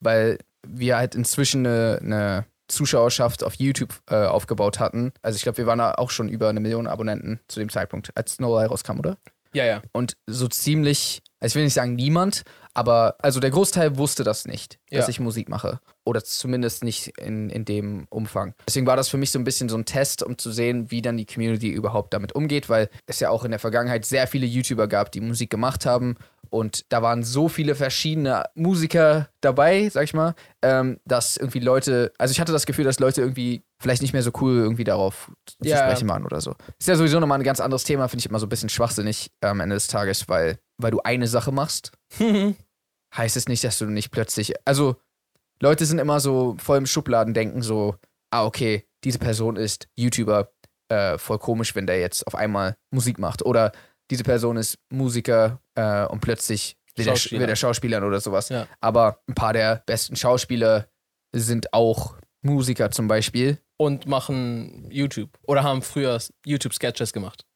weil 0.00 0.38
wir 0.66 0.96
halt 0.96 1.14
inzwischen 1.14 1.66
eine, 1.66 1.98
eine 2.02 2.46
Zuschauerschaft 2.68 3.42
auf 3.42 3.54
YouTube 3.54 3.94
äh, 4.08 4.24
aufgebaut 4.26 4.78
hatten. 4.78 5.12
Also 5.22 5.36
ich 5.36 5.42
glaube, 5.42 5.58
wir 5.58 5.66
waren 5.66 5.78
da 5.78 5.94
auch 5.94 6.10
schon 6.10 6.28
über 6.28 6.48
eine 6.48 6.60
Million 6.60 6.86
Abonnenten 6.86 7.40
zu 7.48 7.60
dem 7.60 7.68
Zeitpunkt, 7.68 8.10
als 8.16 8.38
No 8.38 8.58
Lie 8.58 8.66
rauskam, 8.66 8.98
oder? 8.98 9.16
Ja, 9.52 9.64
ja. 9.64 9.82
Und 9.92 10.16
so 10.26 10.46
ziemlich, 10.46 11.22
also 11.40 11.52
ich 11.52 11.56
will 11.56 11.64
nicht 11.64 11.74
sagen 11.74 11.96
niemand, 11.96 12.44
aber 12.74 13.16
also 13.18 13.40
der 13.40 13.50
Großteil 13.50 13.96
wusste 13.96 14.24
das 14.24 14.46
nicht, 14.46 14.78
dass 14.90 15.06
Ja. 15.06 15.08
ich 15.08 15.20
Musik 15.20 15.48
mache. 15.48 15.80
Oder 16.04 16.22
zumindest 16.24 16.82
nicht 16.84 17.08
in, 17.18 17.50
in 17.50 17.64
dem 17.64 18.06
Umfang. 18.10 18.54
Deswegen 18.66 18.86
war 18.86 18.96
das 18.96 19.08
für 19.08 19.16
mich 19.18 19.30
so 19.30 19.38
ein 19.38 19.44
bisschen 19.44 19.68
so 19.68 19.76
ein 19.76 19.84
Test, 19.84 20.22
um 20.22 20.38
zu 20.38 20.50
sehen, 20.50 20.90
wie 20.90 21.02
dann 21.02 21.16
die 21.16 21.26
Community 21.26 21.68
überhaupt 21.70 22.14
damit 22.14 22.34
umgeht, 22.34 22.68
weil 22.68 22.88
es 23.06 23.20
ja 23.20 23.30
auch 23.30 23.44
in 23.44 23.50
der 23.50 23.60
Vergangenheit 23.60 24.04
sehr 24.04 24.26
viele 24.26 24.46
YouTuber 24.46 24.88
gab, 24.88 25.12
die 25.12 25.20
Musik 25.20 25.50
gemacht 25.50 25.84
haben. 25.86 26.16
Und 26.50 26.84
da 26.92 27.00
waren 27.00 27.22
so 27.22 27.48
viele 27.48 27.74
verschiedene 27.74 28.44
Musiker 28.54 29.28
dabei, 29.40 29.88
sag 29.88 30.04
ich 30.04 30.14
mal, 30.14 30.34
ähm, 30.62 30.98
dass 31.04 31.36
irgendwie 31.36 31.60
Leute, 31.60 32.12
also 32.18 32.32
ich 32.32 32.40
hatte 32.40 32.52
das 32.52 32.66
Gefühl, 32.66 32.84
dass 32.84 32.98
Leute 32.98 33.20
irgendwie 33.20 33.62
vielleicht 33.80 34.02
nicht 34.02 34.12
mehr 34.12 34.22
so 34.22 34.32
cool 34.40 34.56
irgendwie 34.58 34.84
darauf 34.84 35.30
zu 35.46 35.56
Ja. 35.62 35.78
sprechen 35.78 36.08
waren 36.08 36.24
oder 36.24 36.40
so. 36.40 36.54
Ist 36.78 36.88
ja 36.88 36.96
sowieso 36.96 37.20
nochmal 37.20 37.38
ein 37.38 37.44
ganz 37.44 37.60
anderes 37.60 37.84
Thema, 37.84 38.08
finde 38.08 38.20
ich 38.20 38.26
immer 38.28 38.40
so 38.40 38.46
ein 38.46 38.50
bisschen 38.50 38.68
schwachsinnig 38.68 39.30
am 39.40 39.60
Ende 39.60 39.76
des 39.76 39.86
Tages, 39.86 40.28
weil, 40.28 40.58
weil 40.76 40.90
du 40.90 41.00
eine 41.02 41.28
Sache 41.28 41.52
machst, 41.52 41.92
heißt 43.16 43.36
es 43.36 43.48
nicht, 43.48 43.64
dass 43.64 43.78
du 43.78 43.86
nicht 43.86 44.10
plötzlich. 44.10 44.54
Also, 44.66 44.96
Leute 45.62 45.84
sind 45.86 45.98
immer 45.98 46.20
so 46.20 46.56
voll 46.58 46.78
im 46.78 46.86
Schubladendenken, 46.86 47.62
so, 47.62 47.96
ah, 48.30 48.44
okay, 48.44 48.86
diese 49.04 49.18
Person 49.18 49.56
ist 49.56 49.88
YouTuber, 49.96 50.50
äh, 50.88 51.18
voll 51.18 51.38
komisch, 51.38 51.74
wenn 51.74 51.86
der 51.86 52.00
jetzt 52.00 52.26
auf 52.26 52.34
einmal 52.34 52.76
Musik 52.90 53.18
macht. 53.18 53.44
Oder 53.44 53.72
diese 54.10 54.24
Person 54.24 54.56
ist 54.56 54.78
Musiker 54.90 55.60
äh, 55.74 56.04
und 56.06 56.20
plötzlich 56.20 56.76
wird 56.96 57.08
er, 57.08 57.14
Schauspieler. 57.16 57.40
wird 57.40 57.50
er 57.50 57.56
Schauspieler 57.56 58.06
oder 58.06 58.20
sowas. 58.20 58.48
Ja. 58.48 58.66
Aber 58.80 59.20
ein 59.28 59.34
paar 59.34 59.52
der 59.52 59.82
besten 59.86 60.16
Schauspieler 60.16 60.88
sind 61.32 61.72
auch 61.72 62.16
Musiker 62.42 62.90
zum 62.90 63.06
Beispiel. 63.08 63.58
Und 63.76 64.06
machen 64.06 64.86
YouTube. 64.90 65.30
Oder 65.46 65.62
haben 65.62 65.80
früher 65.82 66.18
YouTube-Sketches 66.44 67.12
gemacht. 67.12 67.46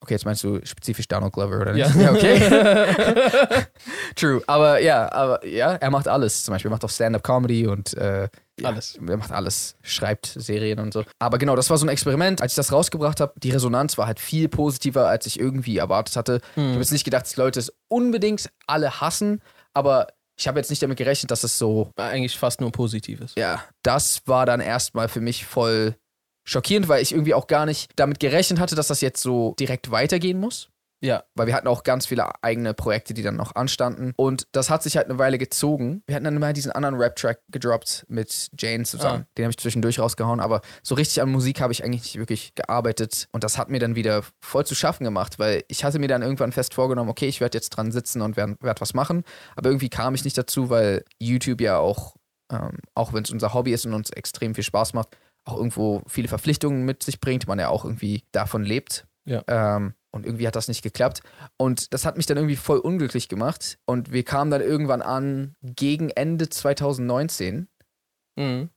Okay, 0.00 0.14
jetzt 0.14 0.24
meinst 0.24 0.44
du 0.44 0.60
spezifisch 0.64 1.08
Donald 1.08 1.32
Glover, 1.32 1.60
oder 1.60 1.74
Ja. 1.74 1.88
nicht? 1.88 2.00
ja 2.00 2.12
okay. 2.12 3.66
True. 4.14 4.42
Aber 4.46 4.80
ja, 4.80 5.10
aber 5.12 5.44
ja, 5.46 5.72
er 5.74 5.90
macht 5.90 6.06
alles. 6.06 6.44
Zum 6.44 6.52
Beispiel 6.52 6.68
er 6.70 6.72
macht 6.72 6.84
auch 6.84 6.90
Stand-up-Comedy 6.90 7.66
und 7.66 7.94
äh, 7.94 8.28
ja, 8.58 8.68
Alles. 8.70 8.98
Er 9.06 9.16
macht 9.16 9.32
alles, 9.32 9.76
schreibt 9.82 10.26
Serien 10.26 10.78
und 10.78 10.92
so. 10.92 11.04
Aber 11.18 11.38
genau, 11.38 11.56
das 11.56 11.68
war 11.70 11.76
so 11.76 11.84
ein 11.86 11.90
Experiment. 11.90 12.40
Als 12.40 12.52
ich 12.52 12.56
das 12.56 12.72
rausgebracht 12.72 13.20
habe, 13.20 13.34
die 13.42 13.50
Resonanz 13.50 13.98
war 13.98 14.06
halt 14.06 14.18
viel 14.20 14.48
positiver, 14.48 15.08
als 15.08 15.26
ich 15.26 15.38
irgendwie 15.38 15.76
erwartet 15.76 16.16
hatte. 16.16 16.40
Ich 16.56 16.62
habe 16.62 16.78
jetzt 16.78 16.92
nicht 16.92 17.04
gedacht, 17.04 17.26
dass 17.26 17.36
Leute 17.36 17.60
es 17.60 17.72
unbedingt 17.88 18.50
alle 18.66 19.00
hassen, 19.00 19.42
aber 19.74 20.08
ich 20.38 20.48
habe 20.48 20.58
jetzt 20.58 20.70
nicht 20.70 20.82
damit 20.82 20.98
gerechnet, 20.98 21.30
dass 21.30 21.44
es 21.44 21.58
so 21.58 21.90
Eigentlich 21.96 22.38
fast 22.38 22.60
nur 22.60 22.72
Positives. 22.72 23.34
ja, 23.36 23.62
das 23.82 24.22
war 24.26 24.46
dann 24.46 24.60
erstmal 24.60 25.08
für 25.08 25.20
mich 25.20 25.46
voll 25.46 25.96
schockierend, 26.44 26.88
weil 26.88 27.02
ich 27.02 27.12
irgendwie 27.12 27.34
auch 27.34 27.46
gar 27.46 27.66
nicht 27.66 27.90
damit 27.96 28.20
gerechnet 28.20 28.60
hatte, 28.60 28.74
dass 28.74 28.86
das 28.88 29.00
jetzt 29.00 29.20
so 29.20 29.54
direkt 29.58 29.90
weitergehen 29.90 30.38
muss. 30.38 30.68
Ja. 31.00 31.24
Weil 31.34 31.46
wir 31.46 31.54
hatten 31.54 31.68
auch 31.68 31.82
ganz 31.82 32.06
viele 32.06 32.42
eigene 32.42 32.74
Projekte, 32.74 33.14
die 33.14 33.22
dann 33.22 33.36
noch 33.36 33.54
anstanden. 33.54 34.12
Und 34.16 34.46
das 34.52 34.70
hat 34.70 34.82
sich 34.82 34.96
halt 34.96 35.08
eine 35.08 35.18
Weile 35.18 35.38
gezogen. 35.38 36.02
Wir 36.06 36.16
hatten 36.16 36.24
dann 36.24 36.38
mal 36.38 36.52
diesen 36.52 36.72
anderen 36.72 36.96
Rap-Track 36.96 37.40
gedroppt 37.48 38.06
mit 38.08 38.50
Jane 38.58 38.84
zusammen. 38.84 39.24
Ah. 39.24 39.32
Den 39.36 39.44
habe 39.44 39.50
ich 39.50 39.58
zwischendurch 39.58 39.98
rausgehauen. 39.98 40.40
Aber 40.40 40.62
so 40.82 40.94
richtig 40.94 41.20
an 41.20 41.30
Musik 41.30 41.60
habe 41.60 41.72
ich 41.72 41.84
eigentlich 41.84 42.02
nicht 42.02 42.18
wirklich 42.18 42.54
gearbeitet. 42.54 43.28
Und 43.32 43.44
das 43.44 43.58
hat 43.58 43.68
mir 43.68 43.78
dann 43.78 43.94
wieder 43.94 44.22
voll 44.40 44.64
zu 44.64 44.74
schaffen 44.74 45.04
gemacht, 45.04 45.38
weil 45.38 45.64
ich 45.68 45.84
hatte 45.84 45.98
mir 45.98 46.08
dann 46.08 46.22
irgendwann 46.22 46.52
fest 46.52 46.74
vorgenommen, 46.74 47.10
okay, 47.10 47.26
ich 47.26 47.40
werde 47.40 47.56
jetzt 47.56 47.70
dran 47.70 47.92
sitzen 47.92 48.22
und 48.22 48.36
werde 48.36 48.56
werd 48.60 48.80
was 48.80 48.94
machen. 48.94 49.24
Aber 49.54 49.68
irgendwie 49.68 49.90
kam 49.90 50.14
ich 50.14 50.24
nicht 50.24 50.38
dazu, 50.38 50.70
weil 50.70 51.04
YouTube 51.18 51.60
ja 51.60 51.78
auch, 51.78 52.16
ähm, 52.50 52.78
auch 52.94 53.12
wenn 53.12 53.22
es 53.22 53.30
unser 53.30 53.52
Hobby 53.54 53.72
ist 53.72 53.86
und 53.86 53.94
uns 53.94 54.10
extrem 54.10 54.54
viel 54.54 54.64
Spaß 54.64 54.94
macht, 54.94 55.16
auch 55.44 55.56
irgendwo 55.56 56.02
viele 56.06 56.28
Verpflichtungen 56.28 56.84
mit 56.84 57.02
sich 57.02 57.20
bringt, 57.20 57.46
man 57.46 57.58
ja 57.58 57.68
auch 57.68 57.84
irgendwie 57.84 58.24
davon 58.32 58.64
lebt. 58.64 59.06
Ja. 59.24 59.42
Ähm, 59.46 59.94
und 60.16 60.26
irgendwie 60.26 60.46
hat 60.46 60.56
das 60.56 60.68
nicht 60.68 60.82
geklappt. 60.82 61.20
Und 61.56 61.92
das 61.94 62.04
hat 62.04 62.16
mich 62.16 62.26
dann 62.26 62.36
irgendwie 62.36 62.56
voll 62.56 62.78
unglücklich 62.78 63.28
gemacht. 63.28 63.78
Und 63.84 64.12
wir 64.12 64.24
kamen 64.24 64.50
dann 64.50 64.60
irgendwann 64.62 65.02
an 65.02 65.54
gegen 65.62 66.10
Ende 66.10 66.48
2019, 66.48 67.68
Mhm. 68.36 68.70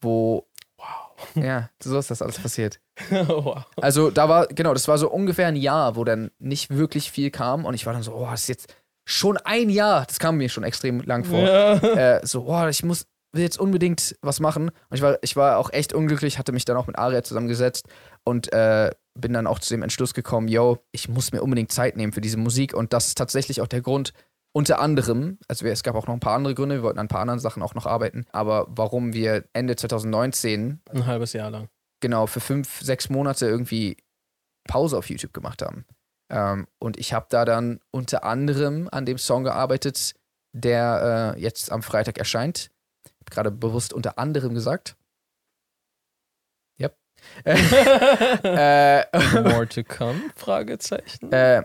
wo, 0.00 0.46
Wow. 0.78 1.44
ja, 1.44 1.70
so 1.82 1.98
ist 1.98 2.10
das 2.10 2.22
alles 2.22 2.38
passiert. 2.38 2.80
wow. 3.10 3.64
Also 3.76 4.10
da 4.10 4.28
war, 4.28 4.46
genau, 4.46 4.72
das 4.72 4.86
war 4.88 4.96
so 4.98 5.10
ungefähr 5.10 5.48
ein 5.48 5.56
Jahr, 5.56 5.96
wo 5.96 6.04
dann 6.04 6.30
nicht 6.38 6.70
wirklich 6.70 7.10
viel 7.10 7.30
kam. 7.30 7.64
Und 7.64 7.74
ich 7.74 7.84
war 7.86 7.92
dann 7.92 8.02
so, 8.04 8.14
oh, 8.14 8.26
das 8.30 8.42
ist 8.42 8.48
jetzt 8.48 8.74
schon 9.04 9.36
ein 9.38 9.70
Jahr. 9.70 10.04
Das 10.06 10.18
kam 10.20 10.36
mir 10.36 10.48
schon 10.48 10.62
extrem 10.64 11.00
lang 11.00 11.24
vor. 11.24 11.40
Ja. 11.40 11.74
äh, 12.18 12.26
so, 12.26 12.44
boah, 12.44 12.68
ich 12.68 12.84
muss, 12.84 13.06
will 13.32 13.42
jetzt 13.42 13.58
unbedingt 13.58 14.16
was 14.22 14.38
machen. 14.38 14.68
Und 14.68 14.96
ich 14.96 15.02
war, 15.02 15.18
ich 15.22 15.34
war 15.34 15.58
auch 15.58 15.72
echt 15.72 15.92
unglücklich, 15.92 16.38
hatte 16.38 16.52
mich 16.52 16.64
dann 16.64 16.76
auch 16.76 16.86
mit 16.86 16.96
Aria 16.98 17.24
zusammengesetzt 17.24 17.88
und 18.24 18.52
äh, 18.52 18.90
bin 19.20 19.32
dann 19.32 19.46
auch 19.46 19.58
zu 19.58 19.74
dem 19.74 19.82
Entschluss 19.82 20.14
gekommen, 20.14 20.48
yo, 20.48 20.78
ich 20.92 21.08
muss 21.08 21.32
mir 21.32 21.42
unbedingt 21.42 21.72
Zeit 21.72 21.96
nehmen 21.96 22.12
für 22.12 22.20
diese 22.20 22.36
Musik. 22.36 22.74
Und 22.74 22.92
das 22.92 23.08
ist 23.08 23.18
tatsächlich 23.18 23.60
auch 23.60 23.66
der 23.66 23.82
Grund, 23.82 24.12
unter 24.52 24.80
anderem, 24.80 25.38
also 25.46 25.66
es 25.66 25.82
gab 25.82 25.94
auch 25.94 26.06
noch 26.06 26.14
ein 26.14 26.20
paar 26.20 26.34
andere 26.34 26.54
Gründe, 26.54 26.76
wir 26.76 26.82
wollten 26.82 26.98
an 26.98 27.06
ein 27.06 27.08
paar 27.08 27.20
anderen 27.20 27.38
Sachen 27.38 27.62
auch 27.62 27.74
noch 27.74 27.86
arbeiten, 27.86 28.24
aber 28.32 28.66
warum 28.70 29.12
wir 29.12 29.44
Ende 29.52 29.76
2019 29.76 30.80
Ein 30.90 31.06
halbes 31.06 31.32
Jahr 31.34 31.50
lang. 31.50 31.68
genau 32.00 32.26
für 32.26 32.40
fünf, 32.40 32.80
sechs 32.80 33.10
Monate 33.10 33.46
irgendwie 33.46 33.98
Pause 34.66 34.96
auf 34.96 35.10
YouTube 35.10 35.34
gemacht 35.34 35.62
haben. 35.62 35.84
Ähm, 36.30 36.66
und 36.78 36.98
ich 36.98 37.12
habe 37.12 37.26
da 37.28 37.44
dann 37.44 37.80
unter 37.90 38.24
anderem 38.24 38.88
an 38.90 39.06
dem 39.06 39.18
Song 39.18 39.44
gearbeitet, 39.44 40.14
der 40.52 41.34
äh, 41.36 41.40
jetzt 41.40 41.70
am 41.70 41.82
Freitag 41.82 42.18
erscheint. 42.18 42.70
Ich 43.04 43.12
habe 43.20 43.30
gerade 43.30 43.50
bewusst 43.50 43.92
unter 43.92 44.18
anderem 44.18 44.54
gesagt. 44.54 44.96
Äh, 47.44 49.04
More 49.42 49.68
to 49.68 49.82
come? 49.84 50.20
Fragezeichen. 50.36 51.32
äh, 51.32 51.62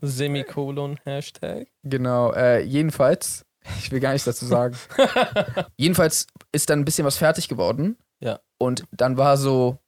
Semikolon, 0.00 0.98
Hashtag. 1.04 1.68
genau, 1.82 2.32
äh, 2.32 2.60
jedenfalls, 2.62 3.44
ich 3.78 3.90
will 3.90 4.00
gar 4.00 4.12
nichts 4.12 4.24
dazu 4.24 4.46
sagen. 4.46 4.76
jedenfalls 5.76 6.26
ist 6.52 6.70
dann 6.70 6.80
ein 6.80 6.84
bisschen 6.84 7.04
was 7.04 7.16
fertig 7.18 7.48
geworden. 7.48 7.98
Ja. 8.20 8.40
Und 8.58 8.84
dann 8.90 9.16
war 9.16 9.36
so, 9.36 9.78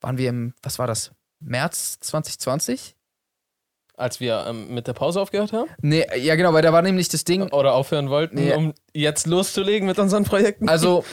waren 0.00 0.16
wir 0.18 0.28
im, 0.30 0.54
was 0.62 0.78
war 0.78 0.86
das? 0.86 1.12
März 1.40 1.98
2020? 2.00 2.94
Als 3.96 4.20
wir 4.20 4.46
ähm, 4.46 4.72
mit 4.72 4.86
der 4.86 4.94
Pause 4.94 5.20
aufgehört 5.20 5.52
haben? 5.52 5.68
Nee, 5.82 6.06
ja 6.16 6.34
genau, 6.36 6.52
weil 6.54 6.62
da 6.62 6.72
war 6.72 6.82
nämlich 6.82 7.08
das 7.08 7.24
Ding, 7.24 7.42
Oder 7.52 7.74
aufhören 7.74 8.08
wollten, 8.10 8.36
Nee. 8.36 8.54
um 8.54 8.72
jetzt 8.94 9.26
loszulegen 9.26 9.86
mit 9.86 9.98
unseren 9.98 10.24
Projekten? 10.24 10.68
also 10.68 11.04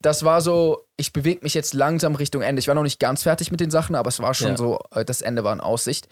das 0.00 0.24
war 0.24 0.40
so, 0.40 0.85
ich 0.96 1.12
bewege 1.12 1.40
mich 1.42 1.54
jetzt 1.54 1.74
langsam 1.74 2.14
Richtung 2.14 2.42
Ende. 2.42 2.60
Ich 2.60 2.68
war 2.68 2.74
noch 2.74 2.82
nicht 2.82 3.00
ganz 3.00 3.22
fertig 3.22 3.50
mit 3.50 3.60
den 3.60 3.70
Sachen, 3.70 3.94
aber 3.94 4.08
es 4.08 4.20
war 4.20 4.32
schon 4.34 4.50
Ja. 4.52 4.56
so, 4.56 4.80
äh, 4.92 5.04
das 5.04 5.20
Ende 5.22 5.44
war 5.44 5.52
in 5.52 5.60
Aussicht. 5.60 6.08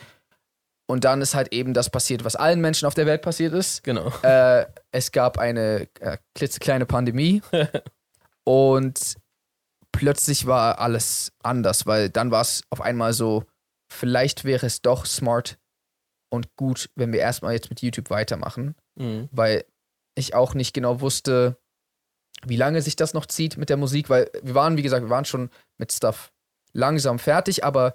Und 0.86 1.04
dann 1.04 1.22
ist 1.22 1.34
halt 1.34 1.52
eben 1.54 1.72
das 1.72 1.88
passiert, 1.88 2.24
was 2.24 2.36
allen 2.36 2.60
Menschen 2.60 2.84
auf 2.86 2.92
der 2.94 3.06
Welt 3.06 3.22
passiert 3.22 3.54
ist. 3.54 3.82
Genau. 3.84 4.12
Äh, 4.22 4.66
es 4.92 5.12
gab 5.12 5.38
eine 5.38 5.88
äh, 6.00 6.18
klitzekleine 6.34 6.84
Pandemie 6.84 7.40
und 8.44 9.16
plötzlich 9.92 10.46
war 10.46 10.78
alles 10.78 11.32
anders, 11.42 11.86
weil 11.86 12.10
dann 12.10 12.30
war 12.30 12.42
es 12.42 12.62
auf 12.70 12.80
einmal 12.80 13.12
so, 13.14 13.44
vielleicht 13.90 14.44
wäre 14.44 14.66
es 14.66 14.82
doch 14.82 15.06
smart 15.06 15.56
und 16.30 16.54
gut, 16.56 16.90
wenn 16.96 17.12
wir 17.12 17.20
erstmal 17.20 17.54
jetzt 17.54 17.70
mit 17.70 17.80
YouTube 17.80 18.10
weitermachen. 18.10 18.74
Mhm. 18.96 19.28
weil 19.32 19.64
ich 20.16 20.34
auch 20.36 20.54
nicht 20.54 20.72
genau 20.74 21.00
wusste, 21.00 21.56
wie 22.46 22.56
lange 22.56 22.82
sich 22.82 22.96
das 22.96 23.14
noch 23.14 23.26
zieht 23.26 23.56
mit 23.56 23.70
der 23.70 23.76
Musik, 23.76 24.08
weil 24.10 24.30
wir 24.42 24.54
waren, 24.54 24.76
wie 24.76 24.82
gesagt, 24.82 25.04
wir 25.04 25.10
waren 25.10 25.24
schon 25.24 25.50
mit 25.78 25.92
Stuff 25.92 26.32
langsam 26.72 27.18
fertig, 27.18 27.64
aber 27.64 27.94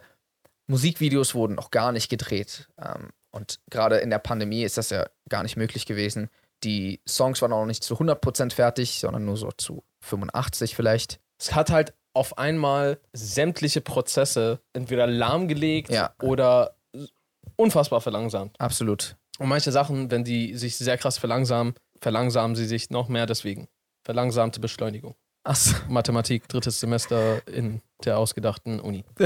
Musikvideos 0.68 1.34
wurden 1.36 1.56
noch 1.56 1.72
gar 1.72 1.92
nicht 1.92 2.10
gedreht. 2.10 2.68
Ähm, 2.82 3.10
und 3.32 3.60
gerade 3.70 3.98
in 3.98 4.10
der 4.10 4.20
Pandemie 4.20 4.64
ist 4.64 4.78
das 4.78 4.90
ja 4.90 5.08
gar 5.30 5.44
nicht 5.44 5.58
möglich 5.58 5.86
gewesen. 5.86 6.30
Die 6.64 7.00
Songs 7.08 7.42
waren 7.42 7.54
auch 7.54 7.60
noch 7.62 7.66
nicht 7.68 7.84
zu 7.84 7.96
100% 7.96 8.54
fertig, 8.54 9.00
sondern 9.00 9.26
nur 9.26 9.38
so 9.38 9.52
zu 9.52 9.84
85 10.02 10.76
vielleicht. 10.76 11.20
Es 11.40 11.54
hat 11.56 11.70
halt 11.72 11.94
auf 12.14 12.38
einmal 12.38 13.00
sämtliche 13.14 13.82
Prozesse 13.82 14.60
entweder 14.74 15.08
lahmgelegt 15.08 15.90
Ja. 15.92 16.14
oder 16.22 16.76
unfassbar 17.56 18.02
verlangsamt. 18.02 18.60
Absolut. 18.60 19.16
Und 19.38 19.48
manche 19.48 19.72
Sachen, 19.72 20.12
wenn 20.12 20.24
die 20.24 20.56
sich 20.56 20.78
sehr 20.78 20.98
krass 20.98 21.18
verlangsamen, 21.18 21.76
verlangsamen 22.02 22.56
sie 22.56 22.66
sich 22.66 22.90
noch 22.90 23.08
mehr 23.08 23.26
deswegen. 23.26 23.68
Verlangsamte 24.10 24.60
Beschleunigung. 24.60 25.14
Achso. 25.44 25.76
Mathematik, 25.88 26.48
drittes 26.48 26.80
Semester 26.80 27.48
in 27.48 27.80
der 28.04 28.18
ausgedachten 28.18 28.80
Uni. 28.80 29.06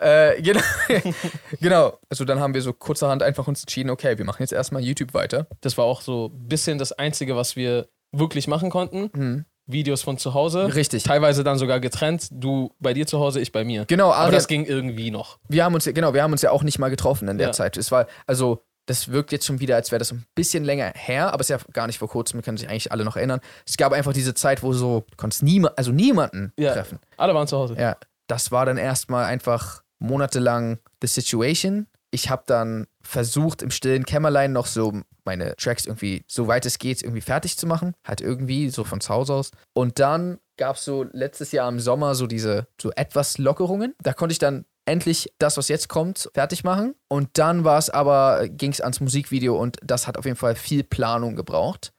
äh, 0.00 0.40
genau. 0.40 0.62
genau. 1.60 1.98
Also 2.08 2.24
dann 2.24 2.40
haben 2.40 2.54
wir 2.54 2.62
so 2.62 2.72
kurzerhand 2.72 3.22
einfach 3.22 3.46
uns 3.46 3.60
entschieden, 3.60 3.90
okay, 3.90 4.16
wir 4.16 4.24
machen 4.24 4.40
jetzt 4.40 4.54
erstmal 4.54 4.82
YouTube 4.82 5.12
weiter. 5.12 5.46
Das 5.60 5.76
war 5.76 5.84
auch 5.84 6.00
so 6.00 6.32
ein 6.34 6.48
bisschen 6.48 6.78
das 6.78 6.92
Einzige, 6.92 7.36
was 7.36 7.54
wir 7.54 7.88
wirklich 8.12 8.48
machen 8.48 8.70
konnten. 8.70 9.10
Mhm. 9.12 9.44
Videos 9.66 10.00
von 10.00 10.16
zu 10.16 10.32
Hause. 10.32 10.74
Richtig. 10.74 11.02
Teilweise 11.02 11.44
dann 11.44 11.58
sogar 11.58 11.78
getrennt. 11.80 12.28
Du 12.30 12.72
bei 12.78 12.94
dir 12.94 13.06
zu 13.06 13.18
Hause, 13.18 13.40
ich 13.40 13.52
bei 13.52 13.62
mir. 13.62 13.84
Genau, 13.84 14.06
Aber 14.06 14.16
Arian, 14.16 14.32
das 14.36 14.48
ging 14.48 14.64
irgendwie 14.64 15.10
noch. 15.10 15.38
wir 15.48 15.64
haben 15.64 15.74
uns 15.74 15.84
ja, 15.84 15.92
genau, 15.92 16.14
wir 16.14 16.22
haben 16.22 16.32
uns 16.32 16.40
ja 16.40 16.50
auch 16.50 16.62
nicht 16.62 16.78
mal 16.78 16.88
getroffen 16.88 17.28
in 17.28 17.36
der 17.36 17.48
Ja. 17.48 17.52
Zeit. 17.52 17.76
Es 17.76 17.92
war, 17.92 18.06
also, 18.26 18.62
das 18.86 19.08
wirkt 19.08 19.32
jetzt 19.32 19.44
schon 19.46 19.60
wieder, 19.60 19.76
als 19.76 19.90
wäre 19.90 19.98
das 19.98 20.12
ein 20.12 20.24
bisschen 20.34 20.64
länger 20.64 20.92
her, 20.94 21.32
aber 21.32 21.40
es 21.40 21.50
ist 21.50 21.60
ja 21.60 21.72
gar 21.72 21.86
nicht 21.88 21.98
vor 21.98 22.08
kurzem, 22.08 22.38
wir 22.38 22.42
können 22.42 22.56
sich 22.56 22.68
eigentlich 22.68 22.92
alle 22.92 23.04
noch 23.04 23.16
erinnern. 23.16 23.40
Es 23.66 23.76
gab 23.76 23.92
einfach 23.92 24.12
diese 24.12 24.34
Zeit, 24.34 24.62
wo 24.62 24.72
so, 24.72 25.04
du 25.10 25.16
konntest 25.16 25.42
niema, 25.42 25.72
also 25.76 25.92
niemanden 25.92 26.52
Ja. 26.58 26.72
treffen. 26.72 26.98
Alle 27.16 27.34
waren 27.34 27.46
zu 27.48 27.56
Hause. 27.58 27.74
Ja, 27.78 27.96
das 28.28 28.50
war 28.52 28.64
dann 28.66 28.78
erstmal 28.78 29.24
einfach 29.24 29.82
monatelang 29.98 30.78
the 31.02 31.08
situation. 31.08 31.86
Ich 32.10 32.30
habe 32.30 32.44
dann 32.46 32.86
versucht, 33.02 33.62
im 33.62 33.70
stillen 33.70 34.04
Kämmerlein 34.04 34.52
noch 34.52 34.66
so 34.66 34.92
meine 35.24 35.56
Tracks 35.56 35.84
irgendwie, 35.86 36.24
soweit 36.28 36.64
es 36.64 36.78
geht, 36.78 37.02
irgendwie 37.02 37.20
fertig 37.20 37.58
zu 37.58 37.66
machen. 37.66 37.94
Halt 38.06 38.20
irgendwie, 38.20 38.70
so 38.70 38.84
von 38.84 39.00
zu 39.00 39.12
Hause 39.12 39.34
aus. 39.34 39.50
Und 39.74 39.98
dann 39.98 40.38
gab 40.56 40.76
es 40.76 40.84
so 40.84 41.04
letztes 41.12 41.52
Jahr 41.52 41.68
im 41.68 41.80
Sommer 41.80 42.14
so 42.14 42.26
diese, 42.26 42.68
so 42.80 42.90
etwas 42.92 43.38
Lockerungen. 43.38 43.94
Da 44.02 44.12
konnte 44.12 44.32
ich 44.32 44.38
dann 44.38 44.64
endlich 44.86 45.32
das, 45.38 45.56
was 45.56 45.68
jetzt 45.68 45.88
kommt, 45.88 46.30
fertig 46.32 46.64
machen. 46.64 46.94
Und 47.08 47.28
dann 47.34 47.64
war 47.64 47.78
es 47.78 47.90
aber, 47.90 48.48
ging 48.48 48.72
es 48.72 48.80
ans 48.80 49.00
Musikvideo 49.00 49.60
und 49.60 49.76
das 49.82 50.06
hat 50.06 50.16
auf 50.16 50.24
jeden 50.24 50.36
Fall 50.36 50.54
viel 50.54 50.84
Planung 50.84 51.36
gebraucht. 51.36 51.92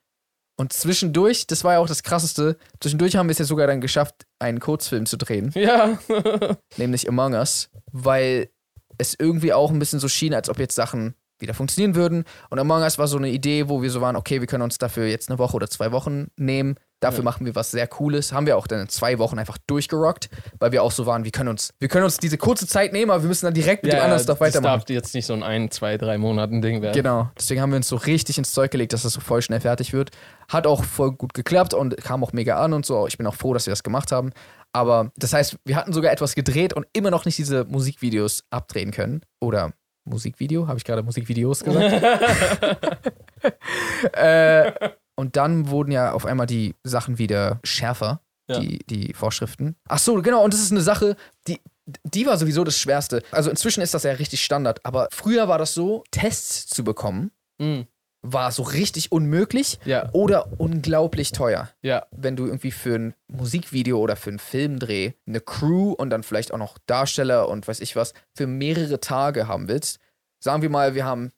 Und 0.59 0.73
zwischendurch, 0.73 1.45
das 1.45 1.63
war 1.63 1.73
ja 1.73 1.79
auch 1.79 1.87
das 1.87 2.01
Krasseste, 2.01 2.57
zwischendurch 2.79 3.15
haben 3.15 3.27
wir 3.27 3.31
es 3.33 3.37
ja 3.37 3.45
sogar 3.45 3.67
dann 3.67 3.79
geschafft, 3.79 4.25
einen 4.39 4.59
Kurzfilm 4.59 5.05
zu 5.05 5.17
drehen 5.17 5.51
Ja. 5.53 5.99
nämlich 6.77 7.07
Among 7.07 7.33
Us, 7.33 7.69
weil 7.91 8.49
es 8.97 9.15
irgendwie 9.19 9.53
auch 9.53 9.69
ein 9.69 9.77
bisschen 9.77 9.99
so 9.99 10.07
schien, 10.07 10.33
als 10.33 10.49
ob 10.49 10.57
jetzt 10.57 10.73
Sachen 10.73 11.13
wieder 11.39 11.53
funktionieren 11.53 11.93
würden. 11.93 12.23
Und 12.49 12.57
Among 12.57 12.81
Us 12.81 12.97
war 12.97 13.07
so 13.07 13.17
eine 13.17 13.29
Idee, 13.29 13.69
wo 13.69 13.83
wir 13.83 13.91
so 13.91 14.01
waren, 14.01 14.15
okay, 14.15 14.39
wir 14.39 14.47
können 14.47 14.63
uns 14.63 14.79
dafür 14.79 15.05
jetzt 15.05 15.29
eine 15.29 15.37
Woche 15.37 15.55
oder 15.55 15.69
zwei 15.69 15.91
Wochen 15.91 16.31
nehmen. 16.37 16.75
Dafür 16.99 17.19
Ja. 17.19 17.23
machen 17.25 17.45
wir 17.45 17.53
was 17.53 17.69
sehr 17.71 17.85
Cooles. 17.87 18.33
Haben 18.33 18.47
wir 18.47 18.57
auch 18.57 18.65
dann 18.65 18.79
in 18.81 18.89
zwei 18.89 19.19
Wochen 19.19 19.37
einfach 19.37 19.57
durchgerockt, 19.67 20.29
weil 20.59 20.71
wir 20.71 20.81
auch 20.81 20.91
so 20.91 21.05
waren, 21.05 21.23
wir 21.25 21.31
können 21.31 21.49
uns, 21.49 21.71
wir 21.79 21.89
können 21.89 22.05
uns 22.05 22.17
diese 22.17 22.37
kurze 22.39 22.65
Zeit 22.67 22.91
nehmen, 22.91 23.11
aber 23.11 23.21
wir 23.21 23.27
müssen 23.27 23.45
dann 23.45 23.53
direkt 23.53 23.83
mit 23.83 23.93
dem 23.93 23.99
anderen 24.01 24.23
Stuff 24.23 24.39
das 24.39 24.55
weitermachen. 24.55 24.79
darf 24.79 24.89
jetzt 24.89 25.13
nicht 25.13 25.27
so 25.27 25.33
ein 25.33 25.43
ein, 25.43 25.69
zwei, 25.69 25.97
drei 25.97 26.17
Monaten 26.17 26.61
Ding 26.61 26.81
werden. 26.81 26.95
Genau. 26.95 27.29
Deswegen 27.37 27.61
haben 27.61 27.69
wir 27.71 27.77
uns 27.77 27.87
so 27.87 27.97
richtig 27.97 28.37
ins 28.39 28.51
Zeug 28.51 28.71
gelegt, 28.71 28.93
dass 28.93 29.03
das 29.03 29.13
so 29.13 29.21
voll 29.21 29.41
schnell 29.43 29.59
fertig 29.59 29.93
wird. 29.93 30.09
Hat 30.49 30.65
auch 30.65 30.83
voll 30.83 31.11
gut 31.11 31.33
geklappt 31.35 31.73
und 31.75 31.95
kam 31.97 32.23
auch 32.23 32.33
mega 32.33 32.59
an 32.63 32.73
und 32.73 32.85
so. 32.85 33.05
Ich 33.07 33.17
bin 33.17 33.27
auch 33.27 33.35
froh, 33.35 33.53
dass 33.53 33.67
wir 33.67 33.71
das 33.71 33.83
gemacht 33.83 34.11
haben. 34.11 34.31
Aber 34.73 35.11
das 35.17 35.33
heißt, 35.33 35.57
wir 35.65 35.75
hatten 35.75 35.93
sogar 35.93 36.11
etwas 36.11 36.33
gedreht 36.35 36.73
und 36.73 36.87
immer 36.93 37.11
noch 37.11 37.25
nicht 37.25 37.37
diese 37.37 37.63
Musikvideos 37.65 38.43
abdrehen 38.49 38.91
können. 38.91 39.21
Oder 39.39 39.71
Musikvideo? 40.05 40.67
Habe 40.67 40.77
ich 40.79 40.83
gerade 40.83 41.03
Musikvideos 41.03 41.63
gesagt? 41.63 42.03
äh, 44.13 44.71
und 45.17 45.35
dann 45.35 45.69
wurden 45.69 45.91
ja 45.91 46.13
auf 46.13 46.25
einmal 46.25 46.47
die 46.47 46.75
Sachen 46.83 47.17
wieder 47.17 47.59
schärfer, 47.63 48.21
Ja. 48.49 48.59
die, 48.59 48.79
die 48.89 49.13
Vorschriften. 49.13 49.75
Ach 49.89 49.99
so, 49.99 50.21
genau. 50.21 50.43
Und 50.43 50.53
das 50.53 50.61
ist 50.61 50.71
eine 50.71 50.81
Sache, 50.81 51.17
die, 51.47 51.59
die 52.03 52.25
war 52.25 52.37
sowieso 52.37 52.63
das 52.63 52.77
Schwerste. 52.79 53.21
Also 53.31 53.49
inzwischen 53.49 53.81
ist 53.81 53.93
das 53.93 54.03
ja 54.03 54.11
richtig 54.13 54.43
Standard. 54.43 54.85
Aber 54.85 55.09
früher 55.11 55.47
war 55.49 55.57
das 55.57 55.73
so, 55.73 56.03
Tests 56.11 56.67
zu 56.67 56.83
bekommen, 56.83 57.31
Mhm. 57.59 57.87
war 58.21 58.51
so 58.51 58.61
richtig 58.63 59.11
unmöglich 59.11 59.79
Ja, 59.85 60.09
oder 60.13 60.59
unglaublich 60.59 61.31
teuer. 61.31 61.69
ja. 61.81 62.05
Wenn 62.11 62.35
du 62.35 62.45
irgendwie 62.45 62.71
für 62.71 62.95
ein 62.95 63.13
Musikvideo 63.27 63.97
oder 63.99 64.15
für 64.15 64.29
einen 64.29 64.39
Filmdreh 64.39 65.13
eine 65.27 65.39
Crew 65.41 65.91
und 65.93 66.09
dann 66.09 66.23
vielleicht 66.23 66.53
auch 66.53 66.57
noch 66.57 66.77
Darsteller 66.87 67.47
und 67.49 67.67
weiß 67.67 67.79
ich 67.79 67.95
was 67.95 68.13
für 68.35 68.45
mehrere 68.47 68.99
Tage 68.99 69.47
haben 69.47 69.67
willst, 69.67 69.99
sagen 70.39 70.61
wir 70.61 70.69
mal, 70.69 70.93
wir 70.93 71.05
haben 71.05 71.31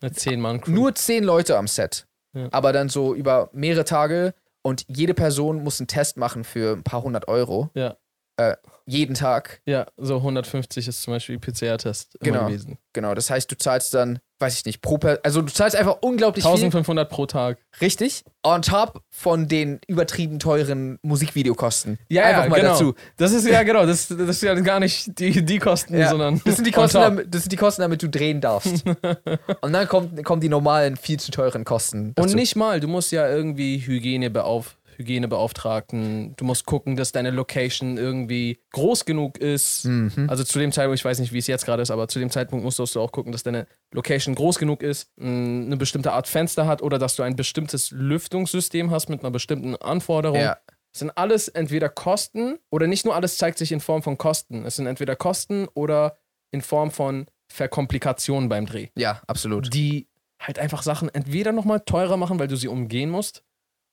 Eine 0.00 0.12
zehn 0.12 0.40
Mann 0.40 0.60
Crew. 0.60 0.72
nur 0.72 0.94
zehn 0.94 1.24
Leute 1.24 1.56
am 1.58 1.66
Set, 1.68 2.06
Ja. 2.32 2.48
aber 2.52 2.72
dann 2.72 2.88
so 2.88 3.14
über 3.14 3.50
mehrere 3.52 3.84
Tage 3.84 4.34
und 4.62 4.84
jede 4.88 5.14
Person 5.14 5.62
muss 5.64 5.80
einen 5.80 5.88
Test 5.88 6.16
machen 6.16 6.44
für 6.44 6.72
ein 6.76 6.82
paar 6.84 7.02
hundert 7.02 7.26
Euro. 7.28 7.70
Ja. 7.74 7.96
Äh, 8.36 8.56
jeden 8.86 9.14
Tag. 9.14 9.60
Ja, 9.66 9.86
so 9.96 10.16
150 10.18 10.86
ist 10.88 11.02
zum 11.02 11.14
Beispiel 11.14 11.38
PCR-Test 11.38 12.18
Genau. 12.20 12.46
gewesen. 12.46 12.78
Genau, 12.92 13.14
das 13.14 13.30
heißt, 13.30 13.50
du 13.50 13.56
zahlst 13.56 13.92
dann, 13.94 14.18
weiß 14.40 14.58
ich 14.58 14.64
nicht, 14.64 14.80
pro 14.80 14.98
per 14.98 15.20
also 15.22 15.42
du 15.42 15.52
zahlst 15.52 15.76
einfach 15.76 15.98
unglaublich 16.00 16.44
viel. 16.44 16.52
1500 16.52 17.08
pro 17.08 17.26
Tag. 17.26 17.58
Richtig. 17.80 18.24
On 18.42 18.62
top 18.62 19.02
von 19.10 19.48
den 19.48 19.80
übertrieben 19.86 20.38
teuren 20.38 20.98
Musikvideokosten. 21.02 21.98
einfach 22.24 22.48
mal 22.48 22.60
genau. 22.60 22.72
dazu. 22.72 22.94
Das 23.18 23.32
ist 23.32 23.46
ja 23.46 23.62
genau, 23.64 23.84
das, 23.84 24.08
das 24.08 24.18
ist 24.18 24.42
ja 24.42 24.54
gar 24.54 24.80
nicht 24.80 25.18
die, 25.18 25.44
die 25.44 25.58
Kosten, 25.58 25.96
Ja. 25.96 26.08
sondern 26.08 26.40
Das 26.44 26.56
sind, 26.56 26.66
die 26.66 26.70
Kosten, 26.70 26.98
damit, 26.98 27.34
das 27.34 27.42
sind 27.42 27.52
die 27.52 27.56
Kosten, 27.56 27.82
damit 27.82 28.02
du 28.02 28.08
drehen 28.08 28.40
darfst. 28.40 28.84
Und 29.60 29.72
dann 29.72 29.86
kommt, 29.88 30.24
kommen 30.24 30.40
die 30.40 30.48
normalen, 30.48 30.96
viel 30.96 31.20
zu 31.20 31.30
teuren 31.30 31.64
Kosten. 31.64 32.14
Dazu. 32.14 32.28
Und 32.28 32.34
nicht 32.34 32.56
mal, 32.56 32.80
du 32.80 32.88
musst 32.88 33.12
ja 33.12 33.28
irgendwie 33.28 33.78
Hygiene 33.78 34.30
beauf 34.30 34.76
Hygienebeauftragten, 35.00 36.34
du 36.36 36.44
musst 36.44 36.66
gucken, 36.66 36.96
dass 36.96 37.12
deine 37.12 37.30
Location 37.30 37.96
irgendwie 37.96 38.60
groß 38.72 39.04
genug 39.04 39.38
ist. 39.38 39.86
Mhm. 39.86 40.26
Also 40.28 40.44
zu 40.44 40.58
dem 40.58 40.72
Zeitpunkt, 40.72 41.00
ich 41.00 41.04
weiß 41.04 41.18
nicht, 41.18 41.32
wie 41.32 41.38
es 41.38 41.46
jetzt 41.46 41.64
gerade 41.64 41.82
ist, 41.82 41.90
aber 41.90 42.08
zu 42.08 42.18
dem 42.18 42.30
Zeitpunkt 42.30 42.64
musstest 42.64 42.94
du 42.94 43.00
auch 43.00 43.12
gucken, 43.12 43.32
dass 43.32 43.42
deine 43.42 43.66
Location 43.92 44.34
groß 44.34 44.58
genug 44.58 44.82
ist, 44.82 45.10
eine 45.18 45.76
bestimmte 45.76 46.12
Art 46.12 46.28
Fenster 46.28 46.66
hat 46.66 46.82
oder 46.82 46.98
dass 46.98 47.16
du 47.16 47.22
ein 47.22 47.36
bestimmtes 47.36 47.90
Lüftungssystem 47.90 48.90
hast 48.90 49.08
mit 49.08 49.20
einer 49.20 49.30
bestimmten 49.30 49.76
Anforderung. 49.76 50.40
Ja. 50.40 50.58
Es 50.92 51.00
sind 51.00 51.16
alles 51.16 51.48
entweder 51.48 51.88
Kosten 51.88 52.58
oder 52.70 52.86
nicht 52.86 53.04
nur 53.04 53.14
alles 53.14 53.38
zeigt 53.38 53.58
sich 53.58 53.72
in 53.72 53.80
Form 53.80 54.02
von 54.02 54.18
Kosten. 54.18 54.64
Es 54.64 54.76
sind 54.76 54.86
entweder 54.86 55.16
Kosten 55.16 55.68
oder 55.74 56.18
in 56.50 56.62
Form 56.62 56.90
von 56.90 57.26
Verkomplikationen 57.48 58.48
beim 58.48 58.66
Dreh 58.66 58.88
ja, 58.96 59.22
absolut. 59.26 59.72
die 59.74 60.08
halt 60.40 60.58
einfach 60.58 60.82
Sachen 60.82 61.08
entweder 61.08 61.52
nochmal 61.52 61.80
teurer 61.80 62.16
machen, 62.16 62.38
weil 62.38 62.48
du 62.48 62.56
sie 62.56 62.68
umgehen 62.68 63.10
musst, 63.10 63.44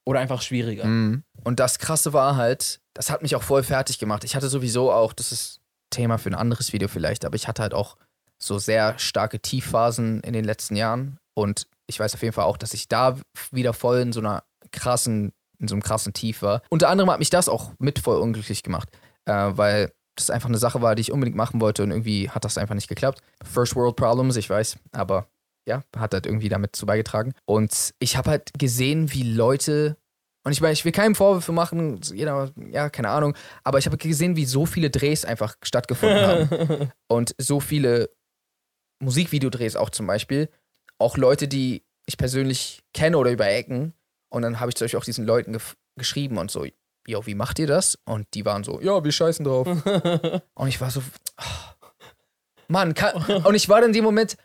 oder 0.07 0.21
einfach 0.21 0.41
schwieriger. 0.41 0.85
Mhm. 0.85 1.23
Und 1.43 1.59
das 1.59 1.79
Krasse 1.79 2.13
war 2.13 2.37
halt, 2.37 2.79
das 2.93 3.11
hat 3.11 3.21
mich 3.21 3.35
auch 3.35 3.43
voll 3.43 3.61
fertig 3.61 3.99
gemacht. 3.99 4.23
Ich 4.23 4.37
hatte 4.37 4.47
sowieso 4.47 4.89
auch, 4.89 5.11
das 5.11 5.33
ist 5.33 5.59
Thema 5.89 6.17
für 6.17 6.29
ein 6.29 6.35
anderes 6.35 6.71
Video 6.71 6.87
vielleicht, 6.87 7.25
aber 7.25 7.35
ich 7.35 7.49
hatte 7.49 7.61
halt 7.61 7.73
auch 7.73 7.97
so 8.39 8.57
sehr 8.57 8.97
starke 8.99 9.41
Tiefphasen 9.41 10.21
in 10.21 10.31
den 10.31 10.45
letzten 10.45 10.77
Jahren. 10.77 11.17
Und 11.33 11.67
ich 11.87 11.99
weiß 11.99 12.13
auf 12.13 12.21
jeden 12.21 12.33
Fall 12.33 12.45
auch, 12.45 12.55
dass 12.55 12.73
ich 12.73 12.87
da 12.87 13.17
wieder 13.51 13.73
voll 13.73 13.99
in 13.99 14.13
so 14.13 14.21
einer 14.21 14.45
krassen, 14.71 15.33
in 15.59 15.67
so 15.67 15.75
einem 15.75 15.83
krassen 15.83 16.13
Tief 16.13 16.41
war. 16.41 16.61
Unter 16.69 16.87
anderem 16.87 17.11
hat 17.11 17.19
mich 17.19 17.29
das 17.29 17.49
auch 17.49 17.73
mit 17.77 17.99
voll 17.99 18.21
unglücklich 18.21 18.63
gemacht, 18.63 18.87
äh, 19.25 19.33
weil 19.33 19.91
das 20.15 20.29
einfach 20.29 20.47
eine 20.47 20.57
Sache 20.57 20.81
war, 20.81 20.95
die 20.95 21.01
ich 21.01 21.11
unbedingt 21.11 21.35
machen 21.35 21.59
wollte 21.59 21.83
und 21.83 21.91
irgendwie 21.91 22.29
hat 22.29 22.45
das 22.45 22.57
einfach 22.57 22.75
nicht 22.75 22.87
geklappt. 22.87 23.21
First 23.43 23.75
World 23.75 23.97
Problems, 23.97 24.37
ich 24.37 24.49
weiß, 24.49 24.77
aber 24.93 25.27
ja, 25.67 25.83
hat 25.95 26.13
halt 26.13 26.25
irgendwie 26.25 26.49
damit 26.49 26.75
zu 26.75 26.85
beigetragen. 26.85 27.33
Und 27.45 27.93
ich 27.99 28.15
habe 28.17 28.31
halt 28.31 28.51
gesehen, 28.57 29.11
wie 29.13 29.23
Leute, 29.23 29.97
und 30.43 30.53
ich 30.53 30.61
meine, 30.61 30.73
ich 30.73 30.85
will 30.85 30.93
keinen 30.93 31.13
Vorwürfe 31.13 31.51
machen, 31.51 31.99
jeder, 32.01 32.51
ja, 32.71 32.89
keine 32.89 33.09
Ahnung, 33.09 33.35
aber 33.65 33.77
ich 33.77 33.85
habe 33.85 33.97
gesehen, 33.97 34.37
wie 34.37 34.45
so 34.45 34.65
viele 34.65 34.89
Drehs 34.89 35.25
einfach 35.25 35.57
stattgefunden 35.61 36.25
haben. 36.25 36.91
Und 37.07 37.35
so 37.37 37.59
viele 37.59 38.09
Musikvideodrehs 38.99 39.75
auch 39.75 39.89
zum 39.89 40.07
Beispiel. 40.07 40.49
Auch 40.99 41.17
Leute, 41.17 41.49
die 41.49 41.83
ich 42.05 42.17
persönlich 42.17 42.81
kenne 42.93 43.17
oder 43.17 43.31
über 43.31 43.47
Ecken. 43.47 43.93
Und 44.29 44.43
dann 44.43 44.61
habe 44.61 44.69
ich 44.69 44.75
zum 44.75 44.85
Beispiel 44.85 44.99
auch 44.99 45.05
diesen 45.05 45.25
Leuten 45.25 45.57
geschrieben 45.97 46.37
und 46.37 46.49
so, 46.49 46.65
jo, 47.05 47.25
wie 47.25 47.35
macht 47.35 47.59
ihr 47.59 47.67
das? 47.67 47.99
Und 48.05 48.27
die 48.33 48.45
waren 48.45 48.63
so, 48.63 48.79
ja, 48.81 49.03
wir 49.03 49.11
scheißen 49.11 49.43
drauf. 49.45 49.67
Und 50.53 50.67
ich 50.67 50.81
war 50.81 50.91
so, 50.91 51.01
ah, 51.37 51.75
Mann, 52.67 52.93
kann, 52.93 53.15
und 53.45 53.55
ich 53.55 53.69
war 53.69 53.79
dann 53.79 53.91
in 53.91 53.93
dem 53.93 54.03
Moment, 54.03 54.35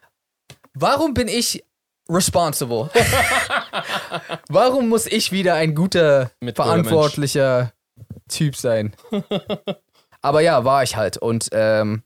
warum 0.74 1.14
bin 1.14 1.28
ich 1.28 1.64
responsible? 2.08 2.90
warum 4.48 4.88
muss 4.88 5.06
ich 5.06 5.32
wieder 5.32 5.54
ein 5.54 5.74
guter, 5.74 6.30
Mitbürgermensch. 6.40 6.88
verantwortlicher 6.88 7.72
Typ 8.28 8.56
sein? 8.56 8.94
Aber 10.22 10.40
ja, 10.40 10.64
war 10.64 10.82
ich 10.82 10.96
halt. 10.96 11.16
Und 11.18 11.48
ähm, 11.52 12.02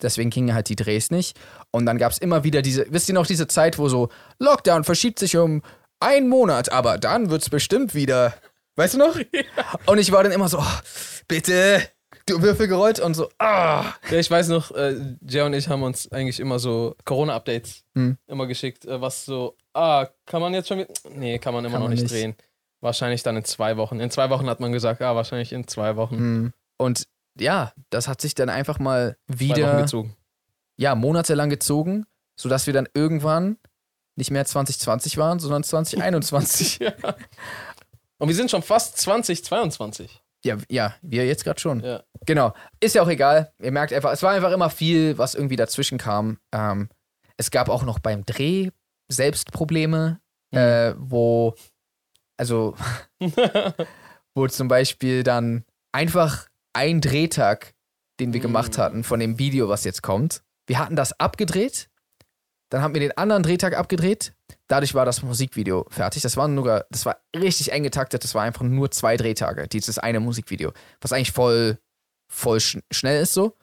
deswegen 0.00 0.30
gingen 0.30 0.54
halt 0.54 0.68
die 0.68 0.76
Drehs 0.76 1.10
nicht. 1.10 1.38
Und 1.70 1.86
dann 1.86 1.98
gab 1.98 2.12
es 2.12 2.18
immer 2.18 2.44
wieder 2.44 2.62
diese, 2.62 2.86
wisst 2.90 3.08
ihr 3.08 3.14
noch, 3.14 3.26
diese 3.26 3.48
Zeit, 3.48 3.78
wo 3.78 3.88
so 3.88 4.08
Lockdown 4.38 4.84
verschiebt 4.84 5.18
sich 5.18 5.36
um 5.36 5.62
einen 6.00 6.28
Monat, 6.28 6.72
aber 6.72 6.98
dann 6.98 7.30
wird's 7.30 7.50
bestimmt 7.50 7.94
wieder. 7.94 8.34
Weißt 8.76 8.94
du 8.94 8.98
noch? 8.98 9.16
Und 9.86 9.98
ich 9.98 10.12
war 10.12 10.22
dann 10.22 10.32
immer 10.32 10.48
so, 10.48 10.58
oh, 10.58 10.80
bitte, 11.28 11.82
du 12.26 12.42
Würfel 12.42 12.68
gerollt 12.68 13.00
und 13.00 13.14
so, 13.14 13.28
ah. 13.38 13.92
Ja, 14.10 14.18
ich 14.18 14.30
weiß 14.30 14.48
noch, 14.48 14.70
äh, 14.72 15.16
Jay 15.26 15.42
und 15.42 15.52
ich 15.54 15.68
haben 15.68 15.82
uns 15.82 16.10
eigentlich 16.12 16.40
immer 16.40 16.58
so 16.58 16.94
Corona-Updates 17.04 17.82
Hm. 17.94 18.16
immer 18.26 18.46
geschickt, 18.46 18.84
äh, 18.86 19.00
was 19.00 19.24
so, 19.24 19.56
ah, 19.74 20.06
kann 20.26 20.40
man 20.40 20.54
jetzt 20.54 20.68
schon 20.68 20.78
wieder, 20.78 20.92
nee, 21.10 21.38
kann 21.38 21.54
man 21.54 21.64
immer 21.64 21.72
Kann 21.74 21.80
noch 21.82 21.88
man 21.88 21.94
nicht, 21.94 22.02
nicht. 22.02 22.12
drehen. 22.14 22.36
Wahrscheinlich 22.80 23.22
dann 23.22 23.36
in 23.36 23.44
zwei 23.44 23.76
Wochen. 23.76 24.00
In 24.00 24.10
zwei 24.10 24.30
Wochen 24.30 24.48
hat 24.48 24.60
man 24.60 24.72
gesagt, 24.72 25.02
ah, 25.02 25.14
wahrscheinlich 25.14 25.52
in 25.52 25.66
zwei 25.68 25.96
Wochen. 25.96 26.16
Hm. 26.16 26.52
Und 26.78 27.04
ja, 27.38 27.72
das 27.90 28.08
hat 28.08 28.20
sich 28.20 28.34
dann 28.34 28.48
einfach 28.48 28.78
mal 28.78 29.16
wieder, 29.26 29.80
gezogen. 29.82 30.16
ja, 30.76 30.94
monatelang 30.94 31.50
gezogen, 31.50 32.06
sodass 32.36 32.66
wir 32.66 32.74
dann 32.74 32.88
irgendwann 32.94 33.58
nicht 34.16 34.30
mehr 34.30 34.44
2020 34.44 35.16
waren, 35.18 35.38
sondern 35.38 35.62
2021. 35.64 36.78
ja. 36.80 36.92
Und 38.18 38.28
wir 38.28 38.34
sind 38.34 38.50
schon 38.50 38.62
fast 38.62 38.98
2022. 38.98 40.19
ja, 40.44 40.56
ja, 40.68 40.94
wir 41.02 41.26
jetzt 41.26 41.44
gerade 41.44 41.60
schon. 41.60 41.80
Ja. 41.80 42.02
Genau. 42.26 42.54
Ist 42.80 42.94
ja 42.94 43.02
auch 43.02 43.08
egal. 43.08 43.52
Ihr 43.60 43.72
merkt 43.72 43.92
einfach, 43.92 44.12
es 44.12 44.22
war 44.22 44.32
einfach 44.32 44.52
immer 44.52 44.70
viel, 44.70 45.18
was 45.18 45.34
irgendwie 45.34 45.56
dazwischen 45.56 45.98
kam. 45.98 46.38
Ähm, 46.52 46.88
es 47.36 47.50
gab 47.50 47.68
auch 47.68 47.82
noch 47.82 47.98
beim 47.98 48.24
Dreh 48.24 48.70
selbst 49.10 49.52
Probleme, 49.52 50.20
äh, 50.52 50.94
wo, 50.96 51.54
also, 52.38 52.74
wo 54.34 54.46
zum 54.48 54.68
Beispiel 54.68 55.22
dann 55.22 55.64
einfach 55.92 56.46
ein 56.72 57.00
Drehtag, 57.00 57.74
den 58.20 58.32
wir 58.32 58.40
gemacht 58.40 58.76
Mm. 58.78 58.80
hatten 58.80 59.04
von 59.04 59.20
dem 59.20 59.38
Video, 59.38 59.68
was 59.68 59.84
jetzt 59.84 60.02
kommt. 60.02 60.42
Wir 60.66 60.78
hatten 60.78 60.96
das 60.96 61.18
abgedreht, 61.18 61.89
dann 62.70 62.82
haben 62.82 62.94
wir 62.94 63.00
den 63.00 63.16
anderen 63.16 63.42
Drehtag 63.42 63.76
abgedreht. 63.76 64.32
Dadurch 64.68 64.94
war 64.94 65.04
das 65.04 65.22
Musikvideo 65.22 65.86
fertig. 65.90 66.22
Das 66.22 66.36
war 66.36 66.48
nur, 66.48 66.86
das 66.90 67.04
war 67.04 67.18
richtig 67.36 67.72
eng 67.72 67.82
getaktet. 67.82 68.24
Das 68.24 68.34
war 68.34 68.42
einfach 68.42 68.62
nur 68.62 68.90
zwei 68.90 69.16
Drehtage, 69.16 69.68
dieses 69.68 69.98
eine 69.98 70.20
Musikvideo, 70.20 70.72
was 71.00 71.12
eigentlich 71.12 71.32
voll, 71.32 71.78
voll 72.28 72.60
sch 72.60 72.78
schnell 72.90 73.22
ist 73.22 73.34
so. 73.34 73.56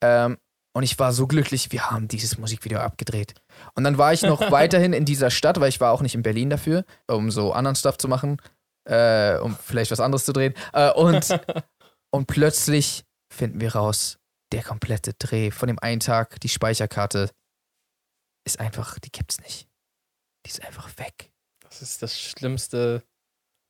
Ähm, 0.00 0.38
und 0.74 0.84
ich 0.84 0.98
war 0.98 1.12
so 1.12 1.26
glücklich, 1.26 1.70
wir 1.70 1.90
haben 1.90 2.08
dieses 2.08 2.38
Musikvideo 2.38 2.78
abgedreht. 2.78 3.34
Und 3.74 3.84
dann 3.84 3.98
war 3.98 4.12
ich 4.12 4.22
noch 4.22 4.40
weiterhin 4.50 4.92
in 4.92 5.04
dieser 5.04 5.30
Stadt, 5.30 5.60
weil 5.60 5.68
ich 5.68 5.80
war 5.80 5.92
auch 5.92 6.00
nicht 6.00 6.14
in 6.14 6.22
Berlin 6.22 6.48
dafür, 6.48 6.84
um 7.08 7.30
so 7.30 7.52
anderen 7.52 7.76
Stuff 7.76 7.98
zu 7.98 8.08
machen, 8.08 8.38
äh, 8.84 9.36
um 9.38 9.56
vielleicht 9.56 9.90
was 9.90 10.00
anderes 10.00 10.24
zu 10.24 10.32
drehen. 10.32 10.54
Äh, 10.72 10.92
und, 10.92 11.40
und 12.10 12.26
plötzlich 12.26 13.04
finden 13.32 13.60
wir 13.60 13.74
raus, 13.74 14.18
der 14.52 14.62
komplette 14.62 15.14
Dreh 15.14 15.50
von 15.50 15.66
dem 15.66 15.78
einen 15.78 16.00
Tag, 16.00 16.40
die 16.40 16.48
Speicherkarte 16.48 17.30
ist 18.44 18.60
einfach, 18.60 18.98
die 18.98 19.10
gibt's 19.12 19.40
nicht. 19.40 19.68
Die 20.46 20.50
ist 20.50 20.62
einfach 20.64 20.88
weg. 20.98 21.30
Das 21.60 21.82
ist 21.82 22.02
das 22.02 22.20
Schlimmste. 22.20 23.02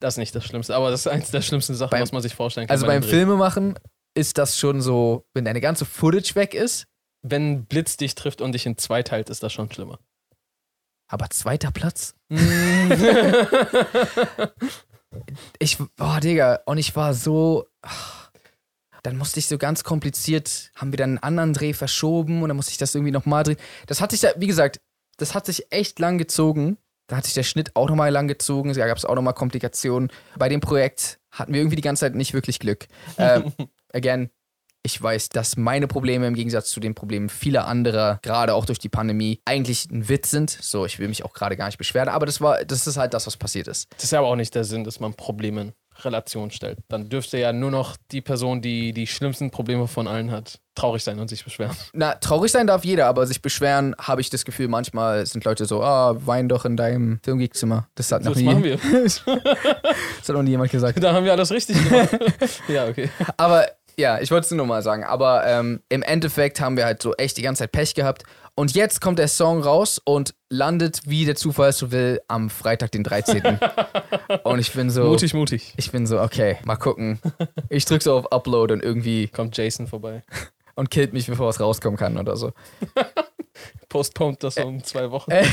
Das 0.01 0.15
ist 0.15 0.19
nicht 0.19 0.35
das 0.35 0.45
Schlimmste, 0.45 0.75
aber 0.75 0.91
das 0.91 1.01
ist 1.01 1.07
eins 1.07 1.31
der 1.31 1.43
schlimmsten 1.43 1.75
Sachen, 1.75 1.91
Beim- 1.91 2.03
was 2.03 2.13
man 2.13 2.23
sich 2.23 2.35
vorstellen 2.35 2.67
kann. 2.67 2.75
Also 2.75 2.87
bei 2.87 2.99
beim. 2.99 3.09
Filmemachen 3.09 3.79
ist 4.15 4.37
das 4.39 4.59
schon 4.59 4.81
so, 4.83 5.25
wenn 5.35 5.45
deine 5.45 5.61
ganze 5.61 5.85
Footage 5.85 6.35
weg 6.35 6.55
ist, 6.55 6.87
Wenn 7.25 7.53
ein 7.53 7.67
Blitz 7.67 7.97
dich 7.97 8.15
trifft 8.17 8.41
und 8.41 8.53
dich 8.53 8.67
in 8.67 8.77
zwei 8.77 9.03
teilt, 9.05 9.31
ist 9.31 9.43
das 9.45 9.53
schon 9.53 9.71
schlimmer. 9.71 10.01
aber 11.09 11.31
zweiter 11.31 11.71
Platz. 11.71 12.15
Mm. 12.29 12.93
Ich, 15.59 15.77
boah, 15.97 16.21
Digga, 16.21 16.61
und 16.65 16.79
ich 16.79 16.97
war 16.97 17.13
so. 17.13 17.69
ach, 17.83 18.22
Dann 19.03 19.17
musste 19.17 19.41
ich 19.41 19.47
so 19.47 19.59
ganz 19.59 19.83
kompliziert, 19.85 20.71
haben 20.77 20.93
wir 20.93 20.97
dann 20.97 21.11
einen 21.11 21.19
anderen 21.19 21.53
Dreh 21.53 21.73
verschoben 21.73 22.43
und 22.43 22.49
dann 22.49 22.57
musste 22.57 22.73
ich 22.73 22.79
das 22.79 22.95
irgendwie 22.95 23.13
nochmal 23.13 23.43
drehen. 23.43 23.57
Das 23.87 24.01
hat 24.01 24.13
sich 24.13 24.21
da, 24.21 24.31
wie 24.37 24.47
gesagt, 24.47 24.81
das 25.17 25.35
hat 25.35 25.47
sich 25.47 25.67
echt 25.71 25.99
lang 25.99 26.19
gezogen. 26.19 26.79
Da 27.09 27.17
hat 27.17 27.25
sich 27.25 27.35
der 27.35 27.43
Schnitt 27.43 27.75
auch 27.75 27.89
nochmal 27.89 28.11
lang 28.11 28.29
gezogen. 28.29 28.73
Da 28.73 28.87
gab 28.87 28.97
es 28.97 29.05
auch 29.05 29.15
nochmal 29.15 29.35
Komplikationen. 29.35 30.11
Bei 30.39 30.49
dem 30.49 30.61
Projekt 30.61 31.19
hatten 31.31 31.53
wir 31.53 31.61
irgendwie 31.61 31.77
die 31.77 31.83
ganze 31.83 32.01
Zeit 32.01 32.15
nicht 32.15 32.33
wirklich 32.33 32.59
Glück. 32.59 32.87
Ähm, 33.19 33.53
again, 33.93 34.31
ich 34.85 35.01
weiß, 35.01 35.29
dass 35.29 35.57
meine 35.57 35.87
Probleme 35.87 36.27
im 36.27 36.35
Gegensatz 36.35 36.71
zu 36.71 36.81
den 36.81 36.95
Problemen 36.95 37.29
vieler 37.29 37.67
anderer, 37.67 38.19
gerade 38.23 38.55
auch 38.55 38.65
durch 38.65 38.79
die 38.79 38.89
Pandemie, 38.89 39.41
eigentlich 39.45 39.89
ein 39.91 40.09
Witz 40.09 40.31
sind. 40.31 40.51
So, 40.51 40.87
ich 40.87 40.99
will 40.99 41.09
mich 41.09 41.25
auch 41.25 41.35
gerade 41.35 41.57
gar 41.57 41.67
nicht 41.67 41.79
beschweren, 41.79 42.09
aber 42.09 42.27
das 42.27 42.41
war, 42.41 42.65
das 42.65 42.87
ist 42.87 42.97
halt 42.97 43.15
das, 43.15 43.27
was 43.27 43.37
passiert 43.37 43.69
ist. 43.69 43.89
Das 43.95 44.05
ist 44.05 44.11
ja 44.11 44.19
aber 44.19 44.29
auch 44.29 44.37
nicht 44.37 44.55
der 44.55 44.65
Sinn, 44.65 44.83
dass 44.83 44.99
man 44.99 45.15
Probleme 45.15 45.75
Relation 46.01 46.51
stellt. 46.51 46.79
Dann 46.89 47.09
dürfte 47.09 47.39
ja 47.39 47.53
nur 47.53 47.71
noch 47.71 47.97
die 48.11 48.21
Person, 48.21 48.63
die 48.63 48.93
die 48.93 49.07
schlimmsten 49.07 49.51
Probleme 49.51 49.87
von 49.89 50.09
allen 50.09 50.31
hat, 50.31 50.61
traurig 50.75 51.05
sein 51.05 51.19
und 51.19 51.29
sich 51.29 51.45
beschweren. 51.45 51.77
Na, 51.93 52.15
traurig 52.15 52.51
sein 52.51 52.67
darf 52.67 52.85
jeder, 52.85 53.07
aber 53.07 53.27
sich 53.27 53.43
beschweren, 53.43 53.95
habe 53.99 54.21
ich 54.21 54.31
das 54.31 54.45
Gefühl, 54.45 54.69
manchmal 54.69 55.27
sind 55.27 55.45
Leute 55.45 55.65
so, 55.67 55.83
ah, 55.83 56.17
wein 56.25 56.49
doch 56.49 56.65
in 56.65 56.77
deinem 56.77 57.21
Filmgeek-Zimmer. 57.23 57.89
Das 57.95 58.11
hat 58.11 58.25
noch 58.25 58.33
Das 58.33 58.41
nie, 58.41 58.47
machen 58.47 58.65
wir. 58.65 58.77
das 59.05 59.23
hat 59.27 60.29
noch 60.29 60.43
nie 60.43 60.51
jemand 60.51 60.71
gesagt. 60.71 60.99
Da 61.03 61.13
haben 61.13 61.25
wir 61.25 61.33
alles 61.33 61.51
richtig 61.51 61.83
gemacht. 61.89 62.19
ja, 62.69 62.87
okay. 62.87 63.11
Aber 63.37 63.67
Ja, 64.03 64.19
ich 64.21 64.33
wollte 64.33 64.47
es 64.47 64.51
nur 64.51 64.67
mal 64.67 64.83
sagen. 64.83 65.05
Aber 65.05 65.47
ähm, 65.47 65.81
im 65.89 66.03
Endeffekt 66.03 66.61
haben 66.61 66.77
wir 66.77 66.85
halt 66.85 67.01
so 67.01 67.15
echt 67.15 67.37
die 67.37 67.43
ganze 67.43 67.61
Zeit 67.61 67.71
Pech 67.71 67.95
gehabt. 67.95 68.25
Und 68.57 68.75
jetzt 68.75 69.01
kommt 69.01 69.21
der 69.21 69.29
Song 69.29 69.63
raus 69.63 70.01
und 70.05 70.35
landet, 70.51 71.03
wie 71.07 71.25
der 71.25 71.37
Zufall 71.37 71.73
so 71.73 71.93
will, 71.93 72.21
am 72.27 72.51
Freitag, 72.51 72.91
den 72.91 73.05
13. 73.05 73.61
und 74.43 74.59
ich 74.59 74.73
bin 74.73 74.91
so. 74.91 75.05
Mutig, 75.05 75.35
mutig. 75.35 75.73
Ich 75.77 75.93
bin 75.93 76.09
so, 76.09 76.21
okay, 76.21 76.59
mal 76.65 76.75
gucken. 76.75 77.21
Ich 77.69 77.85
drücke 77.85 78.03
so 78.03 78.17
auf 78.17 78.33
Upload 78.33 78.75
und 78.75 78.83
irgendwie 78.83 79.29
Kommt 79.29 79.57
Jason 79.57 79.87
vorbei. 79.87 80.25
und 80.75 80.91
killt 80.91 81.13
mich, 81.13 81.29
bevor 81.29 81.49
es 81.51 81.61
rauskommen 81.61 81.97
kann 81.97 82.19
oder 82.19 82.37
so. 82.37 82.51
Postponed 83.89 84.43
das 84.43 84.57
um 84.57 84.83
zwei 84.83 85.11
Wochen. 85.11 85.31
Äh, 85.31 85.45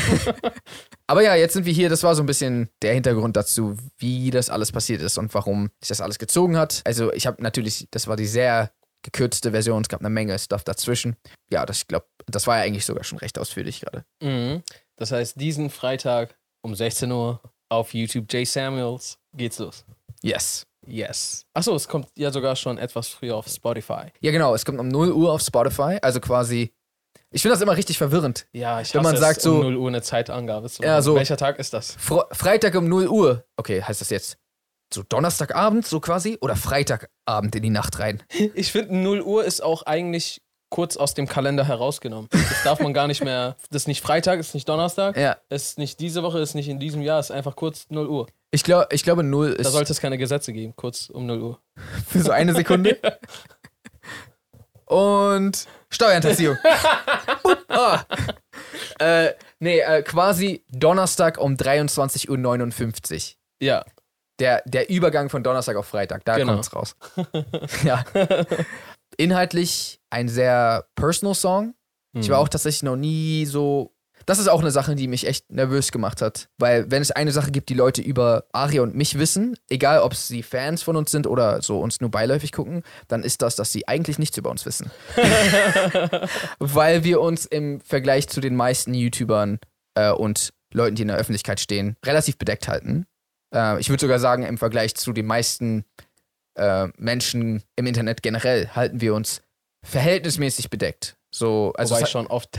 Aber 1.07 1.23
ja, 1.23 1.35
jetzt 1.35 1.53
sind 1.53 1.65
wir 1.65 1.73
hier. 1.73 1.89
Das 1.89 2.03
war 2.03 2.15
so 2.15 2.23
ein 2.23 2.25
bisschen 2.25 2.69
der 2.81 2.93
Hintergrund 2.93 3.35
dazu, 3.35 3.77
wie 3.97 4.31
das 4.31 4.49
alles 4.49 4.71
passiert 4.71 5.01
ist 5.01 5.17
und 5.17 5.33
warum 5.33 5.69
sich 5.79 5.89
das 5.89 6.01
alles 6.01 6.19
gezogen 6.19 6.57
hat. 6.57 6.81
Also, 6.85 7.11
ich 7.13 7.27
habe 7.27 7.41
natürlich, 7.41 7.87
das 7.91 8.07
war 8.07 8.15
die 8.15 8.27
sehr 8.27 8.71
gekürzte 9.03 9.51
Version. 9.51 9.81
Es 9.81 9.89
gab 9.89 10.01
eine 10.01 10.09
Menge 10.09 10.37
Stuff 10.37 10.63
dazwischen. 10.63 11.15
Ja, 11.51 11.65
das, 11.65 11.79
ich 11.79 11.87
glaube, 11.87 12.05
das 12.27 12.47
war 12.47 12.57
ja 12.57 12.63
eigentlich 12.63 12.85
sogar 12.85 13.03
schon 13.03 13.17
recht 13.19 13.37
ausführlich 13.39 13.81
gerade. 13.81 14.05
Mhm. 14.21 14.63
Das 14.97 15.11
heißt, 15.11 15.39
diesen 15.39 15.69
Freitag 15.69 16.37
um 16.61 16.75
16 16.75 17.11
Uhr 17.11 17.41
auf 17.69 17.93
YouTube 17.93 18.31
Jay 18.31 18.45
Samuels 18.45 19.17
geht's 19.33 19.59
los. 19.59 19.85
Yes. 20.21 20.65
Yes. 20.85 21.45
Achso, 21.53 21.75
es 21.75 21.87
kommt 21.87 22.07
ja 22.17 22.31
sogar 22.31 22.55
schon 22.55 22.77
etwas 22.77 23.09
früher 23.09 23.35
auf 23.35 23.47
Spotify. 23.47 24.11
Ja, 24.21 24.31
genau. 24.31 24.55
Es 24.55 24.65
kommt 24.65 24.79
um 24.79 24.87
0 24.87 25.11
Uhr 25.11 25.31
auf 25.31 25.41
Spotify. 25.41 25.97
Also 26.01 26.19
quasi. 26.19 26.73
Ich 27.31 27.41
finde 27.43 27.53
das 27.53 27.61
immer 27.61 27.77
richtig 27.77 27.97
verwirrend. 27.97 28.47
Ja, 28.53 28.81
ich 28.81 28.93
Wenn 28.93 29.03
man 29.03 29.15
sagt 29.17 29.37
es, 29.37 29.43
so- 29.43 29.55
um 29.55 29.61
0 29.61 29.75
Uhr 29.77 29.87
eine 29.89 30.01
Zeitangabe 30.01 30.69
zu 30.69 30.81
Ja, 30.83 31.01
so- 31.01 31.15
Welcher 31.15 31.37
Tag 31.37 31.59
ist 31.59 31.73
das? 31.73 31.91
Fre 31.99 32.27
Freitag 32.31 32.75
um 32.75 32.87
0 32.87 33.07
Uhr. 33.07 33.45
Okay, 33.57 33.81
heißt 33.83 34.01
das 34.01 34.09
jetzt 34.09 34.37
so 34.91 35.03
Donnerstagabend, 35.03 35.85
so 35.85 35.99
quasi? 35.99 36.37
Oder 36.41 36.55
Freitagabend 36.55 37.55
in 37.55 37.61
die 37.61 37.69
Nacht 37.69 37.99
rein? 37.99 38.23
Ich 38.55 38.71
finde, 38.71 38.95
0 38.95 39.21
Uhr 39.21 39.45
ist 39.45 39.61
auch 39.61 39.83
eigentlich 39.83 40.41
kurz 40.71 40.97
aus 40.97 41.13
dem 41.15 41.27
Kalender 41.27 41.63
herausgenommen. 41.65 42.27
Das 42.31 42.63
darf 42.63 42.79
man 42.79 42.93
gar 42.93 43.07
nicht 43.07 43.23
mehr. 43.23 43.55
Das 43.71 43.83
ist 43.83 43.87
nicht 43.87 44.01
Freitag, 44.01 44.39
ist 44.39 44.53
nicht 44.55 44.67
Donnerstag. 44.69 45.17
Ja. 45.17 45.37
Ist 45.49 45.77
nicht 45.79 45.99
diese 45.99 46.21
Woche, 46.23 46.39
ist 46.39 46.53
nicht 46.55 46.67
in 46.69 46.79
diesem 46.79 47.01
Jahr, 47.01 47.19
ist 47.19 47.31
einfach 47.31 47.55
kurz 47.55 47.85
0 47.89 48.07
Uhr. 48.07 48.27
Ich, 48.51 48.63
glaub, 48.63 48.91
ich 48.91 49.03
glaube, 49.03 49.23
0 49.23 49.53
Da 49.55 49.61
ist 49.61 49.71
sollte 49.71 49.91
es 49.93 49.99
keine 50.01 50.17
Gesetze 50.17 50.51
geben, 50.53 50.73
kurz 50.75 51.09
um 51.09 51.25
0 51.27 51.41
Uhr. 51.41 51.59
für 52.07 52.21
so 52.21 52.31
eine 52.31 52.53
Sekunde. 52.55 52.97
Und 54.85 55.67
Steuerhinterziehung. 55.91 56.57
Ah. 57.71 58.03
äh, 58.99 59.33
nee, 59.59 59.79
äh, 59.79 60.01
quasi 60.01 60.65
Donnerstag 60.69 61.37
um 61.37 61.53
23.59 61.55 62.29
Uhr. 62.29 63.35
Ja. 63.61 63.85
Der, 64.39 64.63
der 64.65 64.89
Übergang 64.89 65.29
von 65.29 65.43
Donnerstag 65.43 65.75
auf 65.77 65.85
Freitag, 65.85 66.25
da 66.25 66.35
Genau. 66.37 66.53
kommt's 66.53 66.73
raus. 66.75 66.95
ja. 67.83 68.03
Inhaltlich 69.17 69.99
ein 70.09 70.27
sehr 70.29 70.85
personal 70.95 71.35
Song. 71.35 71.75
Ich 72.13 72.29
war 72.29 72.39
Mhm. 72.39 72.43
auch 72.45 72.49
tatsächlich 72.49 72.83
noch 72.83 72.95
nie 72.95 73.45
so. 73.45 73.93
Das 74.29 74.37
ist 74.37 74.47
auch 74.47 74.61
eine 74.61 74.69
Sache, 74.69 74.93
die 74.93 75.07
mich 75.07 75.25
echt 75.25 75.51
nervös 75.51 75.91
gemacht 75.91 76.21
hat. 76.21 76.49
Weil, 76.59 76.91
wenn 76.91 77.01
es 77.01 77.09
eine 77.09 77.31
Sache 77.31 77.49
gibt, 77.49 77.67
die 77.69 77.73
Leute 77.73 78.03
über 78.03 78.43
Aria 78.51 78.83
und 78.83 78.93
mich 78.93 79.17
wissen, 79.17 79.57
egal 79.71 80.01
ob 80.01 80.13
sie 80.13 80.43
Fans 80.43 80.83
von 80.83 80.95
uns 80.95 81.09
sind 81.09 81.25
oder 81.25 81.63
so 81.63 81.79
uns 81.79 81.99
nur 81.99 82.11
beiläufig 82.11 82.51
gucken, 82.51 82.83
dann 83.07 83.23
ist 83.23 83.41
das, 83.41 83.55
dass 83.55 83.71
sie 83.71 83.87
eigentlich 83.87 84.19
nichts 84.19 84.37
über 84.37 84.51
uns 84.51 84.67
wissen. 84.67 84.91
weil 86.59 87.03
wir 87.03 87.21
uns 87.21 87.47
im 87.47 87.81
Vergleich 87.81 88.29
zu 88.29 88.39
den 88.39 88.55
meisten 88.55 88.93
YouTubern 88.93 89.57
äh, 89.95 90.11
und 90.11 90.53
Leuten, 90.71 90.93
die 90.93 91.01
in 91.01 91.07
der 91.07 91.17
Öffentlichkeit 91.17 91.59
stehen, 91.59 91.97
relativ 92.05 92.37
bedeckt 92.37 92.67
halten. 92.67 93.07
Äh, 93.51 93.79
ich 93.79 93.89
würde 93.89 94.01
sogar 94.01 94.19
sagen, 94.19 94.43
im 94.43 94.59
Vergleich 94.59 94.93
zu 94.93 95.11
den 95.11 95.25
meisten 95.25 95.85
äh, 96.53 96.87
Menschen 96.97 97.63
im 97.75 97.87
Internet 97.87 98.21
generell 98.21 98.67
halten 98.75 99.01
wir 99.01 99.15
uns 99.15 99.41
verhältnismäßig 99.83 100.69
bedeckt. 100.69 101.17
So, 101.31 101.73
also 101.75 101.95
Wobei 101.95 102.03
ich 102.03 102.11
schon 102.11 102.27
oft 102.27 102.51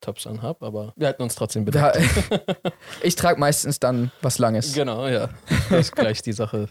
Tanktops 0.00 0.26
anhab, 0.26 0.62
aber 0.62 0.92
wir 0.96 1.06
halten 1.06 1.22
uns 1.22 1.34
trotzdem 1.34 1.64
bitte. 1.64 1.78
Da, 1.78 1.92
ich 3.02 3.14
trage 3.16 3.38
meistens 3.38 3.78
dann 3.78 4.10
was 4.22 4.38
Langes. 4.38 4.72
Genau, 4.72 5.06
ja. 5.06 5.28
Das 5.68 5.92
gleicht 5.92 6.26
die 6.26 6.32
Sache 6.32 6.68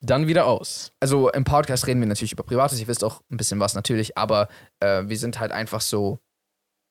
dann 0.00 0.28
wieder 0.28 0.46
aus. 0.46 0.92
Also 1.00 1.28
im 1.30 1.42
Podcast 1.42 1.86
reden 1.88 2.00
wir 2.00 2.06
natürlich 2.06 2.32
über 2.32 2.44
Privates, 2.44 2.80
ihr 2.80 2.86
wisst 2.86 3.02
auch 3.02 3.20
ein 3.30 3.36
bisschen 3.36 3.58
was 3.58 3.74
natürlich, 3.74 4.16
aber 4.16 4.48
äh, 4.78 5.02
wir 5.06 5.18
sind 5.18 5.40
halt 5.40 5.50
einfach 5.50 5.80
so, 5.80 6.20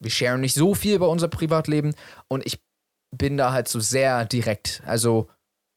wir 0.03 0.12
sharen 0.12 0.41
nicht 0.41 0.53
so 0.53 0.75
viel 0.75 0.95
über 0.95 1.07
unser 1.07 1.29
Privatleben 1.29 1.95
und 2.27 2.45
ich 2.45 2.62
bin 3.15 3.38
da 3.38 3.53
halt 3.53 3.69
so 3.69 3.79
sehr 3.79 4.25
direkt. 4.25 4.83
Also 4.86 5.29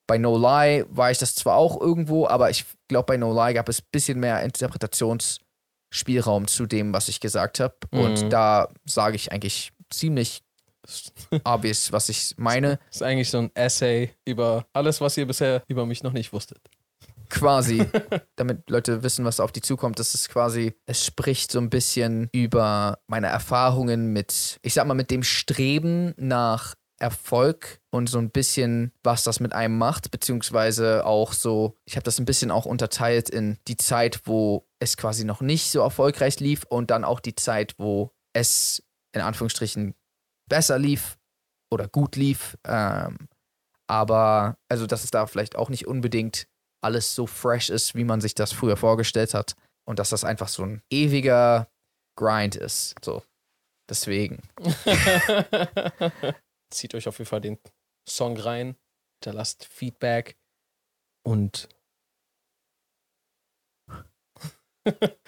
bei 0.09 0.19
No 0.19 0.37
Lie 0.37 0.87
war 0.91 1.13
ich 1.13 1.19
das 1.19 1.37
zwar 1.37 1.55
auch 1.55 1.81
irgendwo, 1.81 2.27
aber 2.27 2.51
ich 2.51 2.67
glaube, 2.89 3.07
bei 3.07 3.17
No 3.17 3.33
Lie 3.33 3.55
gab 3.55 3.69
es 3.69 3.81
ein 3.81 3.87
bisschen 3.93 4.19
mehr 4.19 4.43
Interpretationsspielraum 5.91 6.47
zu 6.47 6.67
dem, 6.67 6.93
was 6.93 7.09
ich 7.09 7.21
gesagt 7.21 7.61
habe. 7.61 7.75
Mhm. 7.91 8.01
Und 8.01 8.33
da 8.33 8.69
sage 8.85 9.17
ich 9.17 9.33
eigentlich 9.33 9.73
ziemlich 9.91 10.43
obvious, 11.45 11.93
was 11.93 12.09
ich 12.09 12.35
meine. 12.37 12.79
Das 12.87 12.87
ist 12.97 13.03
eigentlich 13.03 13.31
so 13.31 13.39
ein 13.39 13.51
Essay 13.55 14.11
über 14.25 14.67
alles, 14.73 15.01
was 15.01 15.17
ihr 15.17 15.27
bisher 15.27 15.63
über 15.69 15.87
mich 15.87 16.03
noch 16.03 16.13
nicht 16.13 16.33
wusstet. 16.33 16.59
quasi, 17.29 17.85
damit 18.37 18.69
Leute 18.71 19.03
wissen, 19.03 19.25
was 19.25 19.41
auf 19.41 19.53
die 19.53 19.61
zukommt, 19.61 19.99
das 19.99 20.15
ist 20.15 20.29
quasi, 20.31 20.75
es 20.87 21.05
spricht 21.05 21.53
so 21.53 21.61
ein 21.61 21.71
bisschen 21.71 22.29
über 22.33 22.99
meine 23.07 23.29
Erfahrungen 23.29 24.13
mit, 24.13 24.59
ich 24.63 24.75
sag 24.75 24.87
mal, 24.87 24.95
mit 24.95 25.11
dem 25.11 25.23
Streben 25.23 26.15
nach 26.17 26.75
Erfolg 27.01 27.81
und 27.91 28.09
so 28.09 28.19
ein 28.19 28.31
bisschen, 28.31 28.93
was 29.03 29.25
das 29.25 29.41
mit 29.41 29.53
einem 29.53 29.79
macht, 29.79 30.11
beziehungsweise 30.11 31.07
auch 31.07 31.33
so, 31.33 31.77
ich 31.85 31.97
habe 31.97 32.05
das 32.05 32.19
ein 32.19 32.27
bisschen 32.27 32.51
auch 32.51 32.67
unterteilt 32.67 33.31
in 33.31 33.59
die 33.67 33.77
Zeit, 33.77 34.21
wo 34.25 34.67
es 34.79 34.97
quasi 34.97 35.25
noch 35.25 35.41
nicht 35.41 35.71
so 35.71 35.81
erfolgreich 35.81 36.41
lief 36.41 36.65
und 36.65 36.91
dann 36.91 37.05
auch 37.05 37.21
die 37.21 37.35
Zeit, 37.35 37.75
wo 37.79 38.13
es 38.35 38.83
in 39.13 39.23
Anführungsstrichen 39.23 39.95
besser 40.49 40.79
lief 40.79 41.19
oder 41.71 41.89
gut 41.89 42.17
lief. 42.17 42.57
Ähm, 42.65 43.29
aber, 43.89 44.59
also, 44.69 44.87
dass 44.87 45.03
es 45.03 45.11
da 45.11 45.27
vielleicht 45.27 45.57
auch 45.57 45.71
nicht 45.71 45.87
unbedingt 45.87 46.47
alles 46.83 47.15
so 47.15 47.27
fresh 47.27 47.71
ist, 47.71 47.95
wie 47.95 48.05
man 48.05 48.21
sich 48.21 48.35
das 48.35 48.53
früher 48.53 48.77
vorgestellt 48.77 49.35
hat. 49.35 49.55
Und 49.85 49.99
dass 49.99 50.11
das 50.11 50.25
einfach 50.25 50.49
so 50.49 50.63
ein 50.63 50.83
ewiger 50.91 51.69
Grind 52.17 52.55
ist. 52.57 52.95
So. 53.03 53.23
Deswegen. 53.89 54.43
Zieht 56.71 56.95
euch 56.95 57.09
auf 57.09 57.19
jeden 57.19 57.29
Fall 57.29 57.41
den 57.41 57.59
Song 58.09 58.37
rein, 58.37 58.77
hinterlasst 59.19 59.65
Feedback 59.65 60.37
und 61.23 61.69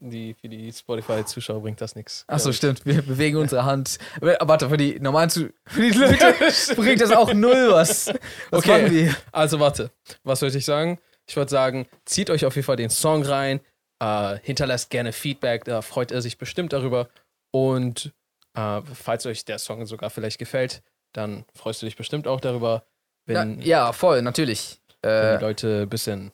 die, 0.00 0.34
für 0.34 0.48
die 0.48 0.72
Spotify-Zuschauer 0.72 1.60
bringt 1.62 1.80
das 1.80 1.94
nichts. 1.94 2.24
Achso, 2.26 2.52
stimmt. 2.52 2.84
Wir 2.86 3.02
bewegen 3.02 3.36
unsere 3.36 3.64
Hand. 3.64 3.98
Aber 4.20 4.36
Warte, 4.40 4.68
für 4.68 4.76
die 4.76 5.00
normalen 5.00 5.30
Zu 5.30 5.52
für 5.66 5.82
die 5.82 5.90
Leute 5.98 6.34
bringt 6.76 7.00
das 7.00 7.12
auch 7.12 7.32
null 7.32 7.70
was. 7.70 8.12
Was 8.50 8.60
Okay. 8.60 9.12
Also 9.32 9.60
warte, 9.60 9.90
was 10.22 10.42
wollte 10.42 10.58
ich 10.58 10.64
sagen? 10.64 10.98
Ich 11.26 11.36
würde 11.36 11.50
sagen, 11.50 11.86
zieht 12.04 12.30
euch 12.30 12.44
auf 12.44 12.56
jeden 12.56 12.66
Fall 12.66 12.76
den 12.76 12.90
Song 12.90 13.22
rein, 13.22 13.60
äh, 14.00 14.38
hinterlasst 14.42 14.90
gerne 14.90 15.12
Feedback, 15.12 15.64
da 15.64 15.82
freut 15.82 16.10
er 16.10 16.20
sich 16.20 16.36
bestimmt 16.36 16.72
darüber. 16.72 17.08
Und 17.52 18.12
äh, 18.54 18.80
falls 18.94 19.26
euch 19.26 19.44
der 19.44 19.58
Song 19.58 19.86
sogar 19.86 20.10
vielleicht 20.10 20.38
gefällt, 20.38 20.82
dann 21.12 21.44
freust 21.54 21.82
du 21.82 21.86
dich 21.86 21.96
bestimmt 21.96 22.26
auch 22.26 22.40
darüber, 22.40 22.84
Ja, 23.26 23.40
wenn, 23.40 23.60
ja, 23.60 23.92
voll, 23.92 24.22
natürlich. 24.22 24.80
wenn 25.02 25.10
Äh, 25.34 25.38
die 25.38 25.44
Leute 25.44 25.82
ein 25.82 25.88
bisschen. 25.88 26.32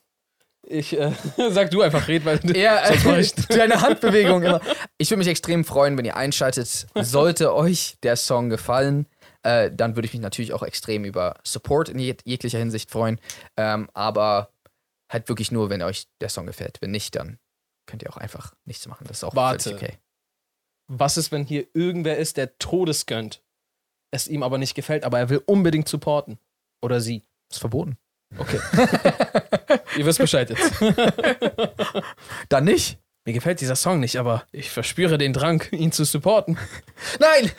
Ich 0.66 0.98
äh, 0.98 1.12
sag 1.50 1.70
du 1.70 1.82
einfach 1.82 2.08
red, 2.08 2.24
weil 2.24 2.40
ja, 2.56 2.82
deine 3.48 3.80
Handbewegung 3.80 4.42
immer. 4.42 4.60
Ich 4.98 5.10
würde 5.10 5.18
mich 5.18 5.28
extrem 5.28 5.64
freuen, 5.64 5.96
wenn 5.96 6.04
ihr 6.04 6.16
einschaltet. 6.16 6.86
Sollte 6.94 7.54
euch 7.54 7.96
der 8.02 8.16
Song 8.16 8.50
gefallen, 8.50 9.06
äh, 9.42 9.70
dann 9.72 9.96
würde 9.96 10.06
ich 10.06 10.12
mich 10.12 10.22
natürlich 10.22 10.52
auch 10.52 10.62
extrem 10.62 11.04
über 11.04 11.36
Support 11.44 11.88
in 11.88 11.98
jeg 11.98 12.18
jeglicher 12.24 12.58
Hinsicht 12.58 12.90
freuen. 12.90 13.20
Ähm, 13.56 13.88
aber 13.94 14.50
halt 15.10 15.28
wirklich 15.28 15.50
nur, 15.50 15.70
wenn 15.70 15.82
euch 15.82 16.06
der 16.20 16.28
Song 16.28 16.46
gefällt. 16.46 16.78
Wenn 16.82 16.90
nicht, 16.90 17.14
dann 17.16 17.38
könnt 17.86 18.02
ihr 18.02 18.10
auch 18.10 18.18
einfach 18.18 18.54
nichts 18.66 18.86
machen. 18.86 19.06
Das 19.08 19.18
ist 19.18 19.24
auch 19.24 19.34
Warte. 19.34 19.70
völlig 19.70 19.82
okay. 19.82 19.98
Was 20.88 21.16
ist, 21.16 21.32
wenn 21.32 21.44
hier 21.44 21.66
irgendwer 21.74 22.16
ist, 22.16 22.36
der 22.36 22.58
Todes 22.58 23.06
gönnt, 23.06 23.42
es 24.10 24.26
ihm 24.26 24.42
aber 24.42 24.58
nicht 24.58 24.74
gefällt, 24.74 25.04
aber 25.04 25.18
er 25.18 25.28
will 25.28 25.42
unbedingt 25.46 25.88
supporten? 25.88 26.38
Oder 26.82 27.00
sie? 27.00 27.22
Ist 27.50 27.60
verboten. 27.60 27.98
Okay. 28.36 28.58
Ihr 29.96 30.06
wisst 30.06 30.18
Bescheid 30.18 30.50
jetzt. 30.50 30.72
Dann 32.48 32.64
nicht. 32.64 32.98
Mir 33.24 33.34
gefällt 33.34 33.60
dieser 33.60 33.76
Song 33.76 34.00
nicht, 34.00 34.16
aber 34.16 34.44
ich 34.52 34.70
verspüre 34.70 35.18
den 35.18 35.34
Drang, 35.34 35.62
ihn 35.70 35.92
zu 35.92 36.04
supporten. 36.04 36.56
Nein! 37.20 37.50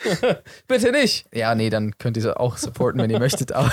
Bitte 0.66 0.90
nicht. 0.90 1.26
Ja, 1.32 1.54
nee, 1.54 1.70
dann 1.70 1.96
könnt 1.96 2.16
ihr 2.16 2.40
auch 2.40 2.56
supporten, 2.56 3.00
wenn 3.00 3.10
ihr 3.10 3.20
möchtet. 3.20 3.52
Aber 3.52 3.72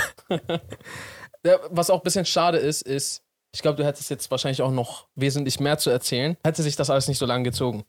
Was 1.72 1.90
auch 1.90 2.02
ein 2.02 2.04
bisschen 2.04 2.26
schade 2.26 2.60
ist, 2.60 2.84
ist, 2.84 3.24
ich 3.52 3.64
glaube, 3.64 3.78
du 3.78 3.86
hättest 3.86 4.12
jetzt 4.12 4.30
wahrscheinlich 4.30 4.62
auch 4.62 4.72
noch 4.72 5.08
wesentlich 5.16 5.60
mehr 5.60 5.80
zu 5.80 5.90
erzählen. 5.90 6.38
Hätte 6.44 6.62
sich 6.62 6.76
das 6.76 6.92
alles 6.92 7.08
nicht 7.08 7.18
so 7.18 7.26
lange 7.26 7.46
gezogen. 7.46 7.84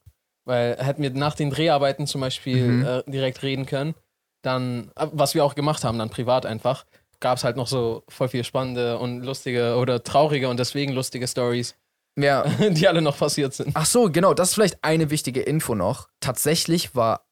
Weil 0.48 0.78
hätten 0.78 1.02
wir 1.02 1.10
nach 1.10 1.34
den 1.34 1.50
Dreharbeiten 1.50 2.06
zum 2.06 2.22
Beispiel 2.22 2.68
Mhm. 2.68 2.84
äh, 2.86 3.02
direkt 3.06 3.42
reden 3.42 3.66
können, 3.66 3.94
dann, 4.42 4.90
äh, 4.96 5.06
was 5.12 5.34
wir 5.34 5.44
auch 5.44 5.54
gemacht 5.54 5.84
haben, 5.84 5.98
dann 5.98 6.08
privat 6.08 6.46
einfach, 6.46 6.86
gab 7.20 7.36
es 7.36 7.44
halt 7.44 7.56
noch 7.56 7.66
so 7.66 8.02
voll 8.08 8.28
viel 8.28 8.44
spannende 8.44 8.98
und 8.98 9.22
lustige 9.22 9.76
oder 9.76 10.02
traurige 10.02 10.48
und 10.48 10.58
deswegen 10.58 10.92
lustige 10.92 11.28
Stories. 11.28 11.76
Ja. 12.18 12.44
die 12.70 12.88
alle 12.88 13.02
noch 13.02 13.18
passiert 13.18 13.52
sind. 13.52 13.72
Ach 13.74 13.84
so, 13.84 14.10
genau, 14.10 14.32
das 14.32 14.48
ist 14.48 14.54
vielleicht 14.54 14.82
eine 14.82 15.10
wichtige 15.10 15.42
Info 15.42 15.74
noch. 15.74 16.08
Tatsächlich 16.20 16.94
war 16.94 17.26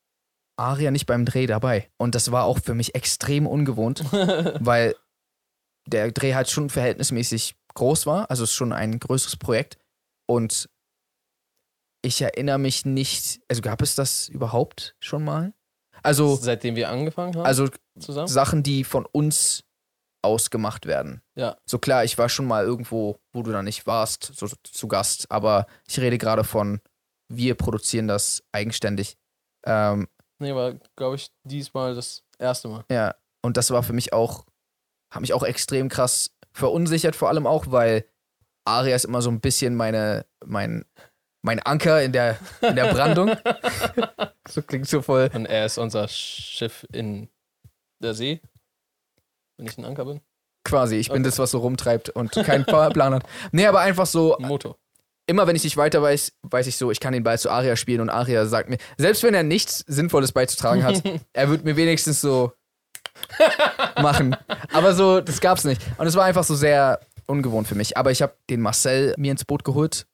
Aria 0.59 0.91
nicht 0.91 1.07
beim 1.07 1.25
Dreh 1.25 1.47
dabei. 1.47 1.89
Und 1.97 2.15
das 2.15 2.31
war 2.33 2.45
auch 2.45 2.59
für 2.59 2.75
mich 2.75 2.95
extrem 2.95 3.47
ungewohnt, 3.47 4.05
weil 4.61 4.95
der 5.87 6.13
Dreh 6.13 6.35
halt 6.35 6.51
schon 6.51 6.69
verhältnismäßig 6.69 7.57
groß 7.75 8.05
war. 8.07 8.31
Also 8.31 8.45
es 8.45 8.51
ist 8.51 8.57
schon 8.57 8.73
ein 8.75 8.99
größeres 8.99 9.37
Projekt. 9.37 9.79
Und 10.29 10.69
ich 12.07 12.23
erinnere 12.23 12.59
mich 12.59 12.85
nicht, 12.85 13.41
also 13.49 13.63
gab 13.63 13.83
es 13.83 13.95
das 13.95 14.29
überhaupt 14.29 14.95
schon 15.01 15.25
mal? 15.25 15.53
Also, 16.03 16.37
Seitdem 16.37 16.77
wir 16.77 16.89
angefangen 16.89 17.35
haben 17.35 17.45
also 17.45 17.69
zusammen. 17.99 18.29
Sachen, 18.29 18.63
die 18.63 18.85
von 18.85 19.07
uns 19.07 19.65
ausgemacht 20.23 20.87
werden. 20.87 21.23
Ja. 21.35 21.57
So 21.67 21.79
klar, 21.79 22.05
ich 22.05 22.19
war 22.19 22.29
schon 22.29 22.47
mal 22.47 22.65
irgendwo, 22.65 23.19
wo 23.33 23.43
du 23.43 23.53
da 23.53 23.63
nicht 23.63 23.87
warst, 23.87 24.33
so 24.35 24.49
zu 24.65 24.89
Gast, 24.89 25.31
aber 25.31 25.67
ich 25.89 25.99
rede 26.01 26.19
gerade 26.19 26.45
von, 26.45 26.81
wir 27.29 27.55
produzieren 27.55 28.09
das 28.09 28.43
eigenständig. 28.53 29.17
Ähm, 29.65 30.09
Nee, 30.39 30.55
war, 30.55 30.75
glaube 30.97 31.17
ich, 31.17 31.31
diesmal 31.45 31.95
das 31.95 32.23
erste 32.39 32.69
Mal. 32.69 32.85
ja, 32.91 33.15
und 33.43 33.57
das 33.57 33.71
war 33.71 33.83
für 33.83 33.95
mich 33.95 34.13
auch, 34.13 34.45
hat 35.11 35.23
mich 35.23 35.33
auch 35.33 35.43
extrem 35.43 35.89
krass 35.89 36.31
verunsichert, 36.53 37.17
vor 37.17 37.29
allem 37.31 37.47
auch, 37.47 37.71
weil 37.71 38.05
Aria 38.67 38.95
ist 38.97 39.05
immer 39.07 39.23
so 39.23 39.31
ein 39.31 39.41
bisschen 39.41 39.75
meine, 39.77 40.27
mein, 40.45 40.85
mein 41.47 41.61
Anker 41.61 42.03
in 42.03 42.13
der, 42.13 42.37
in 42.61 42.75
der 42.77 42.93
Brandung. 42.93 43.35
so 44.49 44.63
klingt 44.63 44.89
so 44.89 45.01
voll. 45.01 45.31
Und 45.33 45.47
er 45.47 45.65
ist 45.67 45.79
unser 45.79 46.09
Schiff 46.09 46.85
in 46.93 47.29
der 48.03 48.15
See. 48.15 48.43
Wenn 49.57 49.67
ich 49.69 49.79
ein 49.79 49.85
Anker 49.85 50.05
bin. 50.05 50.21
Quasi, 50.65 50.97
ich 50.97 51.09
bin 51.09 51.19
Okay. 51.23 51.29
das, 51.31 51.39
was 51.39 51.53
so 51.53 51.59
rumtreibt 51.59 52.11
und 52.11 52.33
keinen 52.33 52.65
Plan 52.65 53.15
hat. 53.15 53.23
Nee, 53.53 53.67
aber 53.67 53.81
einfach 53.81 54.07
so, 54.07 54.37
Motor. 54.41 54.77
immer 55.29 55.47
wenn 55.47 55.55
ich 55.55 55.63
nicht 55.63 55.77
weiter 55.77 56.03
weiß, 56.03 56.33
weiß 56.43 56.67
ich 56.67 56.77
so, 56.77 56.91
ich 56.91 56.99
kann 56.99 57.13
den 57.13 57.23
Ball 57.23 57.39
zu 57.39 57.49
Aria 57.49 57.77
spielen 57.77 58.01
und 58.01 58.11
Aria 58.11 58.45
sagt 58.47 58.69
mir, 58.69 58.79
selbst 58.99 59.23
wenn 59.23 59.33
er 59.35 59.45
nichts 59.45 59.85
Sinnvolles 59.87 60.33
beizutragen 60.33 60.83
hat, 60.83 61.01
er 61.33 61.49
wird 61.49 61.65
mir 61.65 61.77
wenigstens 61.77 62.21
so 62.21 62.53
machen. 64.03 64.37
Aber 64.73 64.93
so, 64.95 65.21
das 65.21 65.41
gab's 65.41 65.63
nicht. 65.65 65.81
Und 65.97 66.09
es 66.09 66.17
war 66.17 66.25
einfach 66.25 66.45
so 66.45 66.57
sehr 66.57 66.99
ungewohnt 67.27 67.69
für 67.69 67.77
mich. 67.77 67.97
Aber 67.97 68.11
ich 68.11 68.21
habe 68.21 68.35
den 68.51 68.61
Marcel 68.61 69.15
mir 69.17 69.31
ins 69.31 69.45
Boot 69.45 69.63
geholt. 69.65 70.07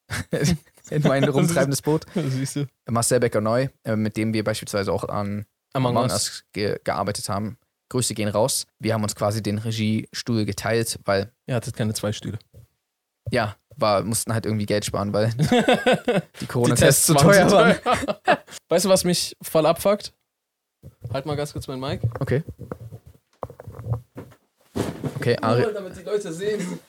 In 0.92 1.02
mein 1.02 1.24
rumtreibendes 1.28 1.83
Boot. 1.83 2.07
Siehst 2.14 2.57
du? 2.57 2.66
Marcel 2.88 3.20
Becker 3.20 3.40
Neu, 3.40 3.68
äh, 3.85 3.96
mit 3.96 4.16
dem 4.16 4.33
wir 4.33 4.44
beispielsweise 4.44 4.92
auch 4.92 5.05
an 5.05 5.46
Among, 5.72 5.96
Among 5.96 6.11
Us. 6.11 6.44
Ge 6.52 6.78
gearbeitet 6.85 7.28
haben. 7.28 7.57
Grüße 7.88 8.14
gehen 8.14 8.28
raus. 8.28 8.66
Wir 8.78 8.94
haben 8.94 9.02
uns 9.02 9.14
quasi 9.14 9.42
den 9.42 9.59
Regiestuhl 9.59 10.44
geteilt, 10.44 10.98
weil, 11.05 11.31
Ihr 11.46 11.55
hattet 11.55 11.76
keine 11.76 11.92
zwei 11.94 12.12
Stühle. 12.12 12.38
ja, 13.31 13.57
war, 13.76 14.02
mussten 14.02 14.33
halt 14.33 14.46
irgendwie 14.46 14.66
Geld 14.66 14.85
sparen, 14.85 15.12
weil 15.12 15.31
die 16.40 16.46
Corona-Tests 16.46 16.81
Tests 16.81 17.07
zu 17.07 17.14
teuer 17.14 17.50
waren. 17.50 17.76
weißt 18.68 18.85
du, 18.85 18.88
was 18.88 19.05
mich 19.05 19.37
voll 19.42 19.66
abfuckt? 19.66 20.12
Halt 21.12 21.26
mal 21.26 21.37
ganz 21.37 21.52
kurz 21.52 21.66
mein 21.68 21.81
Mic. 21.81 22.00
Okay. 22.20 22.42
Okay, 25.16 25.37
Aria, 25.40 25.64
Nur, 25.64 25.74
damit 25.74 25.96
die 25.96 26.02
Leute 26.02 26.33
sehen. 26.33 26.81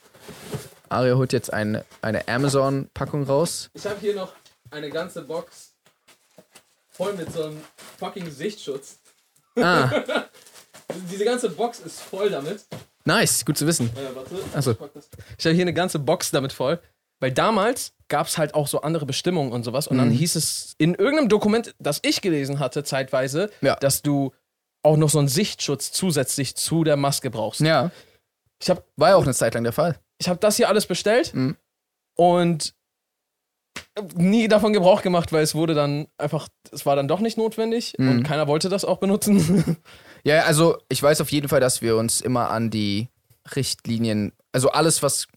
Aria 0.93 1.15
holt 1.15 1.34
jetzt 1.34 1.51
eine, 1.53 1.86
eine 2.01 2.27
Amazon-Packung 2.27 3.23
raus. 3.23 3.69
Ich 3.73 3.86
habe 3.86 3.99
hier 3.99 4.15
noch 4.15 4.34
eine 4.71 4.89
ganze 4.89 5.21
Box 5.23 5.73
voll 6.89 7.13
mit 7.13 7.32
so 7.32 7.43
einem 7.43 7.62
fucking 7.99 8.29
Sichtschutz. 8.32 8.99
Ah, 9.60 9.89
Diese 11.12 11.25
ganze 11.25 11.49
Box 11.49 11.79
ist 11.79 12.01
voll 12.01 12.29
damit. 12.29 12.65
nice, 13.06 13.45
gut 13.45 13.58
zu 13.58 13.65
wissen. 13.65 13.89
Äh, 13.95 14.15
warte. 14.15 14.36
Ach 14.56 14.62
so. 14.63 14.71
Ich 15.38 15.45
habe 15.45 15.56
hier 15.56 15.63
eine 15.63 15.73
ganze 15.73 15.99
Box 15.99 16.32
damit 16.32 16.53
voll. 16.53 16.79
Weil 17.19 17.32
damals 17.32 17.93
gab 18.10 18.27
es 18.27 18.38
halt 18.38 18.53
auch 18.53 18.67
so 18.67 18.82
andere 18.82 19.06
Bestimmungen 19.06 19.53
und 19.53 19.63
sowas. 19.63 19.88
Und 19.88 19.97
dann 19.97 20.10
Mhm. 20.10 20.13
hieß 20.13 20.36
es 20.36 20.75
in 20.77 20.93
irgendeinem 20.95 21.29
Dokument, 21.29 21.73
das 21.79 21.99
ich 22.03 22.21
gelesen 22.21 22.60
hatte, 22.60 22.84
zeitweise, 22.84 23.49
Ja. 23.62 23.75
dass 23.77 24.01
du 24.01 24.34
auch 24.84 24.97
noch 24.97 25.10
so 25.10 25.19
einen 25.19 25.29
Sichtschutz 25.29 25.91
zusätzlich 25.93 26.56
zu 26.56 26.84
der 26.84 26.97
Maske 26.97 27.29
brauchst. 27.32 27.62
Ja, 27.62 27.91
Ich 28.62 28.69
habe 28.69 28.84
war 28.97 29.10
ja 29.10 29.15
auch 29.15 29.23
eine 29.23 29.34
Zeit 29.34 29.53
lang 29.53 29.63
der 29.63 29.73
Fall. 29.73 29.97
Ich 30.23 30.29
hab 30.29 30.39
das 30.41 30.55
hier 30.57 30.69
alles 30.69 30.86
bestellt 30.86 31.33
Mhm. 31.33 31.57
und 32.17 32.73
nie 34.15 34.47
davon 34.47 34.73
Gebrauch 34.73 35.01
gemacht, 35.01 35.31
weil 35.33 35.43
es 35.43 35.53
wurde 35.55 35.73
dann 35.73 36.07
einfach, 36.17 36.47
es 36.71 36.86
war 36.86 36.95
dann 36.95 37.07
doch 37.07 37.19
nicht 37.19 37.38
notwendig 37.38 37.93
Mhm. 37.97 38.09
und 38.09 38.23
keiner 38.23 38.47
wollte 38.47 38.69
das 38.69 38.86
auch 38.86 38.97
benutzen. 38.97 39.77
Ja, 40.25 40.43
also 40.43 40.77
ich 40.88 41.03
weiß 41.03 41.19
auf 41.19 41.33
jeden 41.33 41.49
Fall, 41.49 41.59
dass 41.59 41.81
wir 41.81 41.97
uns 41.97 42.21
immer 42.21 42.49
an 42.49 42.69
die 42.69 43.09
Richtlinien, 43.57 44.31
also 44.53 44.69
alles, 44.69 45.03
was, 45.03 45.27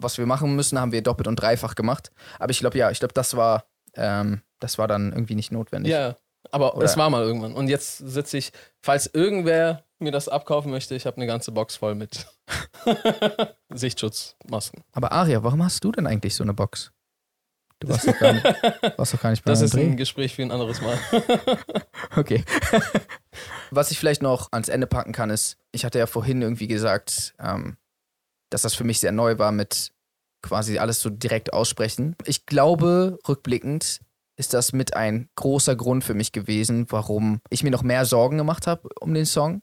was 0.00 0.18
wir 0.18 0.26
machen 0.26 0.56
müssen, 0.56 0.76
haben 0.80 0.90
wir 0.90 1.02
doppelt 1.02 1.28
und 1.28 1.36
dreifach 1.36 1.76
gemacht. 1.76 2.10
Aber 2.40 2.50
ich 2.50 2.58
glaube, 2.58 2.76
ja, 2.76 2.90
ich 2.90 2.98
glaube, 2.98 3.14
das 3.14 3.36
war, 3.36 3.64
ähm, 3.94 4.42
das 4.58 4.76
war 4.76 4.88
dann 4.88 5.12
irgendwie 5.12 5.36
nicht 5.36 5.52
notwendig. 5.52 5.92
ja, 5.92 6.16
aber 6.50 6.76
Oder- 6.76 6.84
es 6.84 6.96
war 6.96 7.10
mal 7.10 7.22
irgendwann. 7.22 7.54
Und 7.54 7.68
jetzt 7.68 7.98
sitze 7.98 8.36
ich, 8.38 8.50
falls 8.82 9.06
irgendwer 9.06 9.83
mir 10.04 10.12
das 10.12 10.28
abkaufen 10.28 10.70
möchte, 10.70 10.94
ich 10.94 11.06
habe 11.06 11.16
eine 11.16 11.26
ganze 11.26 11.50
Box 11.52 11.76
voll 11.76 11.94
mit 11.94 12.26
Sichtschutzmasken. 13.74 14.82
Aber 14.92 15.12
Aria, 15.12 15.42
warum 15.42 15.62
hast 15.64 15.82
du 15.84 15.92
denn 15.92 16.06
eigentlich 16.06 16.34
so 16.34 16.44
eine 16.44 16.54
Box? 16.54 16.92
Du 17.80 17.88
warst 17.88 18.06
doch 18.06 18.18
gar 18.18 18.32
nicht, 18.32 18.44
warst 18.98 19.14
doch 19.14 19.20
gar 19.20 19.30
nicht 19.30 19.44
bei 19.44 19.50
Das 19.50 19.60
ist 19.60 19.74
Dreh. 19.74 19.82
ein 19.84 19.96
Gespräch 19.96 20.34
für 20.34 20.42
ein 20.42 20.50
anderes 20.52 20.80
Mal. 20.80 20.98
Okay. 22.16 22.44
Was 23.72 23.90
ich 23.90 23.98
vielleicht 23.98 24.22
noch 24.22 24.52
ans 24.52 24.68
Ende 24.68 24.86
packen 24.86 25.12
kann, 25.12 25.30
ist, 25.30 25.56
ich 25.72 25.84
hatte 25.84 25.98
ja 25.98 26.06
vorhin 26.06 26.40
irgendwie 26.42 26.68
gesagt, 26.68 27.34
ähm, 27.40 27.76
dass 28.50 28.62
das 28.62 28.74
für 28.74 28.84
mich 28.84 29.00
sehr 29.00 29.10
neu 29.10 29.36
war 29.38 29.50
mit 29.50 29.92
quasi 30.40 30.78
alles 30.78 31.00
so 31.00 31.10
direkt 31.10 31.52
aussprechen. 31.52 32.14
Ich 32.24 32.46
glaube, 32.46 33.18
rückblickend 33.26 34.00
ist 34.36 34.54
das 34.54 34.72
mit 34.72 34.94
ein 34.94 35.28
großer 35.34 35.74
Grund 35.74 36.04
für 36.04 36.14
mich 36.14 36.30
gewesen, 36.30 36.86
warum 36.90 37.40
ich 37.50 37.64
mir 37.64 37.70
noch 37.70 37.82
mehr 37.82 38.04
Sorgen 38.04 38.38
gemacht 38.38 38.68
habe 38.68 38.88
um 39.00 39.12
den 39.12 39.26
Song, 39.26 39.62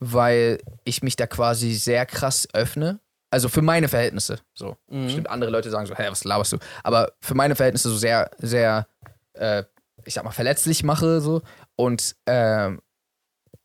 weil 0.00 0.58
ich 0.84 1.02
mich 1.02 1.16
da 1.16 1.26
quasi 1.26 1.74
sehr 1.74 2.06
krass 2.06 2.48
öffne. 2.52 3.00
Also 3.30 3.48
für 3.48 3.62
meine 3.62 3.86
Verhältnisse. 3.88 4.40
So. 4.54 4.76
Mhm. 4.88 5.04
Bestimmt 5.04 5.30
andere 5.30 5.50
Leute 5.50 5.70
sagen 5.70 5.86
so, 5.86 5.94
hä, 5.94 6.06
was 6.10 6.24
laberst 6.24 6.52
du? 6.52 6.58
Aber 6.82 7.12
für 7.20 7.34
meine 7.34 7.54
Verhältnisse 7.54 7.88
so 7.88 7.96
sehr, 7.96 8.30
sehr, 8.38 8.88
äh, 9.34 9.62
ich 10.04 10.14
sag 10.14 10.24
mal, 10.24 10.32
verletzlich 10.32 10.82
mache 10.82 11.20
so. 11.20 11.42
Und 11.76 12.16
ähm, 12.26 12.80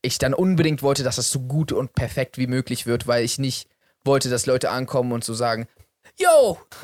ich 0.02 0.18
dann 0.18 0.34
unbedingt 0.34 0.82
wollte, 0.82 1.02
dass 1.02 1.16
das 1.16 1.30
so 1.30 1.40
gut 1.40 1.72
und 1.72 1.94
perfekt 1.94 2.38
wie 2.38 2.46
möglich 2.46 2.86
wird, 2.86 3.08
weil 3.08 3.24
ich 3.24 3.38
nicht 3.38 3.68
wollte, 4.04 4.30
dass 4.30 4.46
Leute 4.46 4.70
ankommen 4.70 5.10
und 5.12 5.24
so 5.24 5.34
sagen, 5.34 5.66
Yo, 6.18 6.58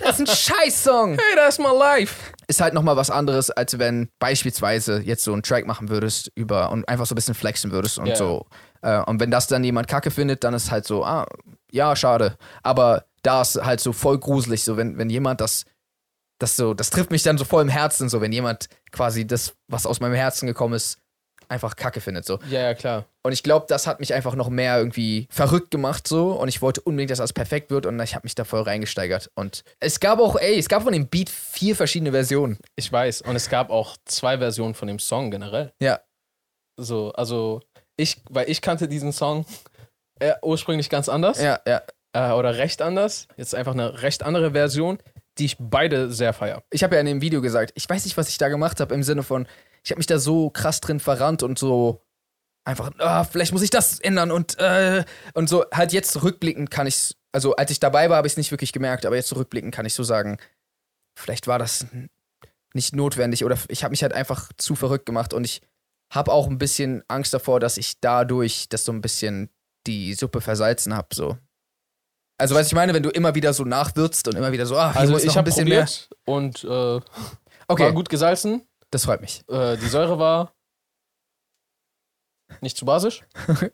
das 0.00 0.18
ist 0.18 0.20
ein 0.20 0.26
Scheiß-Song. 0.26 1.16
Hey, 1.18 1.48
ist 1.48 1.60
mal 1.60 1.76
live. 1.76 2.32
Ist 2.48 2.60
halt 2.60 2.74
nochmal 2.74 2.96
was 2.96 3.10
anderes, 3.10 3.50
als 3.50 3.78
wenn 3.78 4.08
beispielsweise 4.18 5.00
jetzt 5.00 5.22
so 5.22 5.32
einen 5.32 5.42
Track 5.42 5.66
machen 5.66 5.90
würdest 5.90 6.32
über 6.34 6.70
und 6.70 6.88
einfach 6.88 7.06
so 7.06 7.14
ein 7.14 7.16
bisschen 7.16 7.34
flexen 7.34 7.70
würdest 7.70 7.98
und 7.98 8.06
Ja. 8.06 8.16
so. 8.16 8.46
Äh, 8.84 9.00
und 9.00 9.18
wenn 9.18 9.30
das 9.30 9.46
dann 9.46 9.64
jemand 9.64 9.88
kacke 9.88 10.10
findet, 10.10 10.44
dann 10.44 10.54
ist 10.54 10.70
halt 10.70 10.86
so, 10.86 11.04
ah, 11.04 11.26
ja, 11.72 11.96
schade. 11.96 12.36
Aber 12.62 13.06
da 13.22 13.40
ist 13.42 13.56
halt 13.56 13.80
so 13.80 13.92
voll 13.92 14.18
gruselig, 14.18 14.62
so 14.62 14.76
wenn, 14.76 14.98
wenn 14.98 15.10
jemand 15.10 15.40
das, 15.40 15.64
das 16.38 16.56
so, 16.56 16.74
das 16.74 16.90
trifft 16.90 17.10
mich 17.10 17.22
dann 17.22 17.38
so 17.38 17.44
voll 17.44 17.62
im 17.62 17.68
Herzen, 17.68 18.08
so 18.08 18.20
wenn 18.20 18.32
jemand 18.32 18.68
quasi 18.92 19.26
das, 19.26 19.54
was 19.68 19.86
aus 19.86 20.00
meinem 20.00 20.14
Herzen 20.14 20.46
gekommen 20.46 20.74
ist, 20.74 20.98
einfach 21.48 21.76
kacke 21.76 22.00
findet, 22.00 22.26
so. 22.26 22.38
Ja, 22.50 22.60
ja, 22.60 22.74
klar. 22.74 23.06
Und 23.22 23.32
ich 23.32 23.42
glaube, 23.42 23.66
das 23.68 23.86
hat 23.86 24.00
mich 24.00 24.12
einfach 24.12 24.34
noch 24.34 24.48
mehr 24.48 24.78
irgendwie 24.78 25.28
verrückt 25.30 25.70
gemacht 25.70 26.06
so 26.06 26.32
und 26.32 26.48
ich 26.48 26.60
wollte 26.60 26.80
unbedingt, 26.82 27.10
dass 27.10 27.18
das 27.18 27.32
perfekt 27.32 27.70
wird 27.70 27.86
und 27.86 27.98
ich 28.00 28.14
habe 28.14 28.24
mich 28.24 28.34
da 28.34 28.44
voll 28.44 28.62
reingesteigert. 28.62 29.30
Und 29.34 29.64
es 29.80 30.00
gab 30.00 30.18
auch, 30.18 30.36
ey, 30.36 30.58
es 30.58 30.68
gab 30.68 30.82
von 30.82 30.92
dem 30.92 31.06
Beat 31.06 31.30
vier 31.30 31.74
verschiedene 31.76 32.12
Versionen. 32.12 32.58
Ich 32.76 32.90
weiß. 32.90 33.22
Und 33.22 33.36
es 33.36 33.48
gab 33.48 33.70
auch 33.70 33.96
zwei 34.04 34.38
Versionen 34.38 34.74
von 34.74 34.88
dem 34.88 34.98
Song 34.98 35.30
generell. 35.30 35.72
Ja. 35.80 36.00
So, 36.76 37.12
also 37.12 37.60
ich, 37.96 38.22
weil 38.30 38.48
ich 38.50 38.60
kannte 38.60 38.88
diesen 38.88 39.12
Song 39.12 39.46
äh, 40.18 40.34
ursprünglich 40.42 40.90
ganz 40.90 41.08
anders 41.08 41.40
Ja, 41.40 41.60
ja. 41.66 41.82
äh, 42.12 42.32
oder 42.32 42.56
recht 42.56 42.82
anders. 42.82 43.28
Jetzt 43.36 43.54
einfach 43.54 43.72
eine 43.72 44.02
recht 44.02 44.22
andere 44.22 44.52
Version, 44.52 44.98
die 45.38 45.46
ich 45.46 45.56
beide 45.58 46.10
sehr 46.10 46.32
feier. 46.32 46.62
Ich 46.70 46.82
habe 46.84 46.94
ja 46.94 47.00
in 47.00 47.06
dem 47.06 47.20
Video 47.20 47.40
gesagt, 47.40 47.72
ich 47.74 47.88
weiß 47.88 48.04
nicht, 48.04 48.16
was 48.16 48.28
ich 48.28 48.38
da 48.38 48.48
gemacht 48.48 48.80
habe, 48.80 48.94
im 48.94 49.02
Sinne 49.02 49.22
von, 49.22 49.46
ich 49.82 49.90
habe 49.90 49.98
mich 49.98 50.06
da 50.06 50.18
so 50.18 50.50
krass 50.50 50.80
drin 50.80 51.00
verrannt 51.00 51.42
und 51.42 51.58
so 51.58 52.00
einfach, 52.64 52.90
ah, 52.98 53.24
vielleicht 53.24 53.52
muss 53.52 53.62
ich 53.62 53.70
das 53.70 54.00
ändern 54.00 54.30
und, 54.30 54.58
äh, 54.58 55.04
und 55.34 55.48
so 55.48 55.64
halt 55.72 55.92
jetzt 55.92 56.22
rückblickend 56.22 56.70
kann 56.70 56.86
ich 56.86 57.14
also 57.34 57.56
als 57.56 57.72
ich 57.72 57.80
dabei 57.80 58.08
war, 58.08 58.18
habe 58.18 58.28
ich 58.28 58.34
es 58.34 58.36
nicht 58.36 58.52
wirklich 58.52 58.72
gemerkt, 58.72 59.04
aber 59.04 59.16
jetzt 59.16 59.34
rückblickend 59.34 59.74
kann 59.74 59.86
ich 59.86 59.94
so 59.94 60.04
sagen, 60.04 60.38
vielleicht 61.18 61.48
war 61.48 61.58
das 61.58 61.84
nicht 62.74 62.94
notwendig 62.94 63.44
oder 63.44 63.58
ich 63.68 63.82
habe 63.82 63.90
mich 63.90 64.02
halt 64.02 64.12
einfach 64.12 64.52
zu 64.56 64.76
verrückt 64.76 65.04
gemacht 65.04 65.34
und 65.34 65.44
ich 65.44 65.60
habe 66.14 66.32
auch 66.32 66.46
ein 66.46 66.58
bisschen 66.58 67.02
Angst 67.08 67.34
davor, 67.34 67.60
dass 67.60 67.76
ich 67.76 68.00
dadurch 68.00 68.68
das 68.68 68.84
so 68.84 68.92
ein 68.92 69.00
bisschen 69.00 69.50
die 69.86 70.14
Suppe 70.14 70.40
versalzen 70.40 70.94
habe, 70.94 71.08
so. 71.12 71.36
Also, 72.38 72.54
was 72.54 72.66
ich 72.66 72.74
meine, 72.74 72.94
wenn 72.94 73.02
du 73.02 73.10
immer 73.10 73.34
wieder 73.34 73.52
so 73.52 73.64
nachwürzt 73.64 74.26
und 74.28 74.36
immer 74.36 74.50
wieder 74.50 74.66
so, 74.66 74.76
ah, 74.76 74.92
hier 74.92 75.00
Also 75.00 75.16
ich 75.16 75.28
ein 75.28 75.36
habe 75.36 75.44
bisschen 75.44 75.66
probiert 75.66 76.10
und 76.24 76.64
äh, 76.64 76.66
mehr. 76.66 77.02
Okay, 77.68 77.84
war 77.84 77.92
gut 77.92 78.08
gesalzen. 78.08 78.66
das 78.90 79.04
freut 79.04 79.20
mich. 79.20 79.44
Äh, 79.48 79.76
die 79.76 79.86
Säure 79.86 80.18
war 80.18 80.52
nicht 82.60 82.76
zu 82.76 82.84
basisch. 82.84 83.22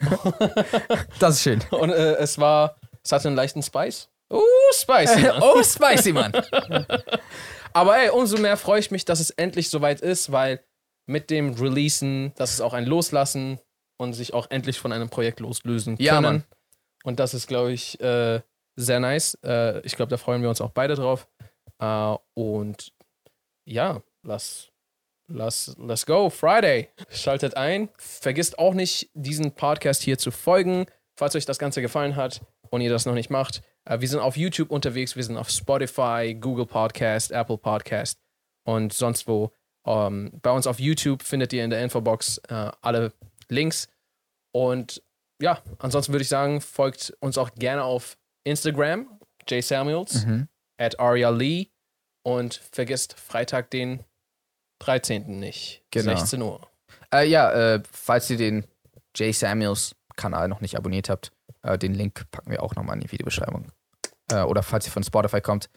Das 1.18 1.36
ist 1.36 1.42
schön. 1.42 1.62
Und 1.70 1.90
äh, 1.90 2.14
es 2.14 2.38
war, 2.38 2.76
es 3.02 3.12
hatte 3.12 3.28
einen 3.28 3.36
leichten 3.36 3.62
Spice. 3.62 4.08
Uh, 4.32 4.40
spicy. 4.72 5.22
Mann. 5.22 5.42
oh, 5.42 5.62
spicy, 5.62 6.12
Mann. 6.12 6.32
Aber 7.72 7.98
ey, 7.98 8.10
umso 8.10 8.38
mehr 8.38 8.56
freue 8.56 8.80
ich 8.80 8.90
mich, 8.90 9.04
dass 9.04 9.20
es 9.20 9.30
endlich 9.30 9.70
soweit 9.70 10.00
ist, 10.00 10.32
weil 10.32 10.62
mit 11.10 11.28
dem 11.28 11.54
Releasen, 11.54 12.32
das 12.36 12.52
ist 12.52 12.60
auch 12.60 12.72
ein 12.72 12.86
Loslassen 12.86 13.58
und 13.98 14.12
sich 14.12 14.32
auch 14.32 14.50
endlich 14.50 14.78
von 14.78 14.92
einem 14.92 15.10
Projekt 15.10 15.40
loslösen 15.40 15.96
können. 15.96 16.06
Ja, 16.06 16.20
Mann. 16.20 16.44
Und 17.02 17.18
das 17.18 17.34
ist, 17.34 17.48
glaube 17.48 17.72
ich, 17.72 18.00
äh, 18.00 18.40
sehr 18.76 19.00
nice. 19.00 19.36
Äh, 19.44 19.80
ich 19.80 19.96
glaube, 19.96 20.10
da 20.10 20.16
freuen 20.16 20.40
wir 20.40 20.48
uns 20.48 20.60
auch 20.60 20.70
beide 20.70 20.94
drauf. 20.94 21.28
Äh, 21.80 22.14
und 22.34 22.92
ja, 23.64 24.02
lass, 24.22 24.70
lass, 25.26 25.76
let's 25.78 26.06
go. 26.06 26.30
Friday. 26.30 26.88
Schaltet 27.08 27.56
ein. 27.56 27.88
Vergisst 27.98 28.58
auch 28.58 28.74
nicht, 28.74 29.10
diesen 29.14 29.52
Podcast 29.52 30.02
hier 30.02 30.16
zu 30.16 30.30
folgen, 30.30 30.86
falls 31.16 31.34
euch 31.34 31.44
das 31.44 31.58
Ganze 31.58 31.82
gefallen 31.82 32.14
hat 32.14 32.40
und 32.70 32.82
ihr 32.82 32.90
das 32.90 33.04
noch 33.04 33.14
nicht 33.14 33.30
macht. 33.30 33.62
Äh, 33.84 34.00
wir 34.00 34.08
sind 34.08 34.20
auf 34.20 34.36
YouTube 34.36 34.70
unterwegs, 34.70 35.16
wir 35.16 35.24
sind 35.24 35.36
auf 35.36 35.50
Spotify, 35.50 36.36
Google 36.38 36.66
Podcast, 36.66 37.32
Apple 37.32 37.58
Podcast 37.58 38.20
und 38.64 38.92
sonst 38.92 39.26
wo. 39.26 39.50
Ähm, 39.86 40.30
bei 40.42 40.50
uns 40.50 40.66
auf 40.66 40.78
YouTube 40.78 41.22
findet 41.22 41.52
ihr 41.52 41.64
in 41.64 41.70
der 41.70 41.82
Infobox 41.82 42.38
äh, 42.48 42.70
alle 42.82 43.12
Links. 43.48 43.88
Und 44.52 45.02
ja, 45.40 45.62
ansonsten 45.78 46.12
würde 46.12 46.22
ich 46.22 46.28
sagen, 46.28 46.60
folgt 46.60 47.14
uns 47.20 47.38
auch 47.38 47.54
gerne 47.54 47.82
auf 47.84 48.18
Instagram, 48.44 49.18
Jay 49.48 49.60
Samuels, 49.62 50.24
Mhm. 50.26 50.48
at 50.78 50.98
Aria 51.00 51.30
Lee 51.30 51.68
und 52.26 52.54
vergesst 52.72 53.18
Freitag 53.18 53.70
den 53.70 54.04
13. 54.80 55.38
nicht. 55.38 55.82
Genau. 55.90 56.16
16 56.16 56.42
Uhr. 56.42 56.60
Äh, 57.12 57.26
ja, 57.28 57.50
äh, 57.74 57.82
falls 57.90 58.28
ihr 58.30 58.36
den 58.36 58.66
Jay 59.16 59.32
Samuels 59.32 59.94
Kanal 60.16 60.48
noch 60.48 60.60
nicht 60.60 60.76
abonniert 60.76 61.08
habt, 61.08 61.32
äh, 61.62 61.78
den 61.78 61.94
Link 61.94 62.26
packen 62.30 62.50
wir 62.50 62.62
auch 62.62 62.74
nochmal 62.74 62.96
in 62.96 63.00
die 63.00 63.10
Videobeschreibung. 63.12 63.70
Äh, 64.30 64.42
oder 64.42 64.62
falls 64.62 64.86
ihr 64.86 64.92
von 64.92 65.02
Spotify 65.02 65.40
kommt, 65.40 65.70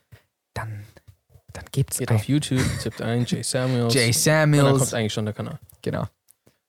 dann, 0.54 0.86
dann 1.54 1.66
gebt's 1.72 1.98
Geht 2.00 2.10
ein. 2.10 2.16
auf 2.18 2.24
YouTube, 2.26 2.62
tippt 2.82 3.02
ein 3.02 3.26
Jay 3.26 3.44
Samuels. 3.44 3.94
Jay 3.94 4.08
und 4.08 4.26
dann 4.26 4.52
kommt 4.52 4.56
Samuels. 4.62 4.94
eigentlich 4.94 5.14
schon 5.14 5.26
der 5.26 5.34
Kanal. 5.34 5.60
Genau. 5.82 6.06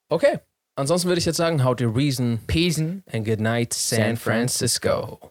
Okay. 0.09 0.39
Ansonsten 0.77 1.09
würde 1.09 1.19
ich 1.21 1.25
jetzt 1.25 1.37
sagen, 1.37 1.65
how 1.65 1.75
to 1.77 1.89
reason 1.89 2.41
Pesen. 2.47 3.05
and 3.13 3.25
good 3.25 3.41
night, 3.41 3.73
San. 3.73 4.17
Francisco. 4.17 5.31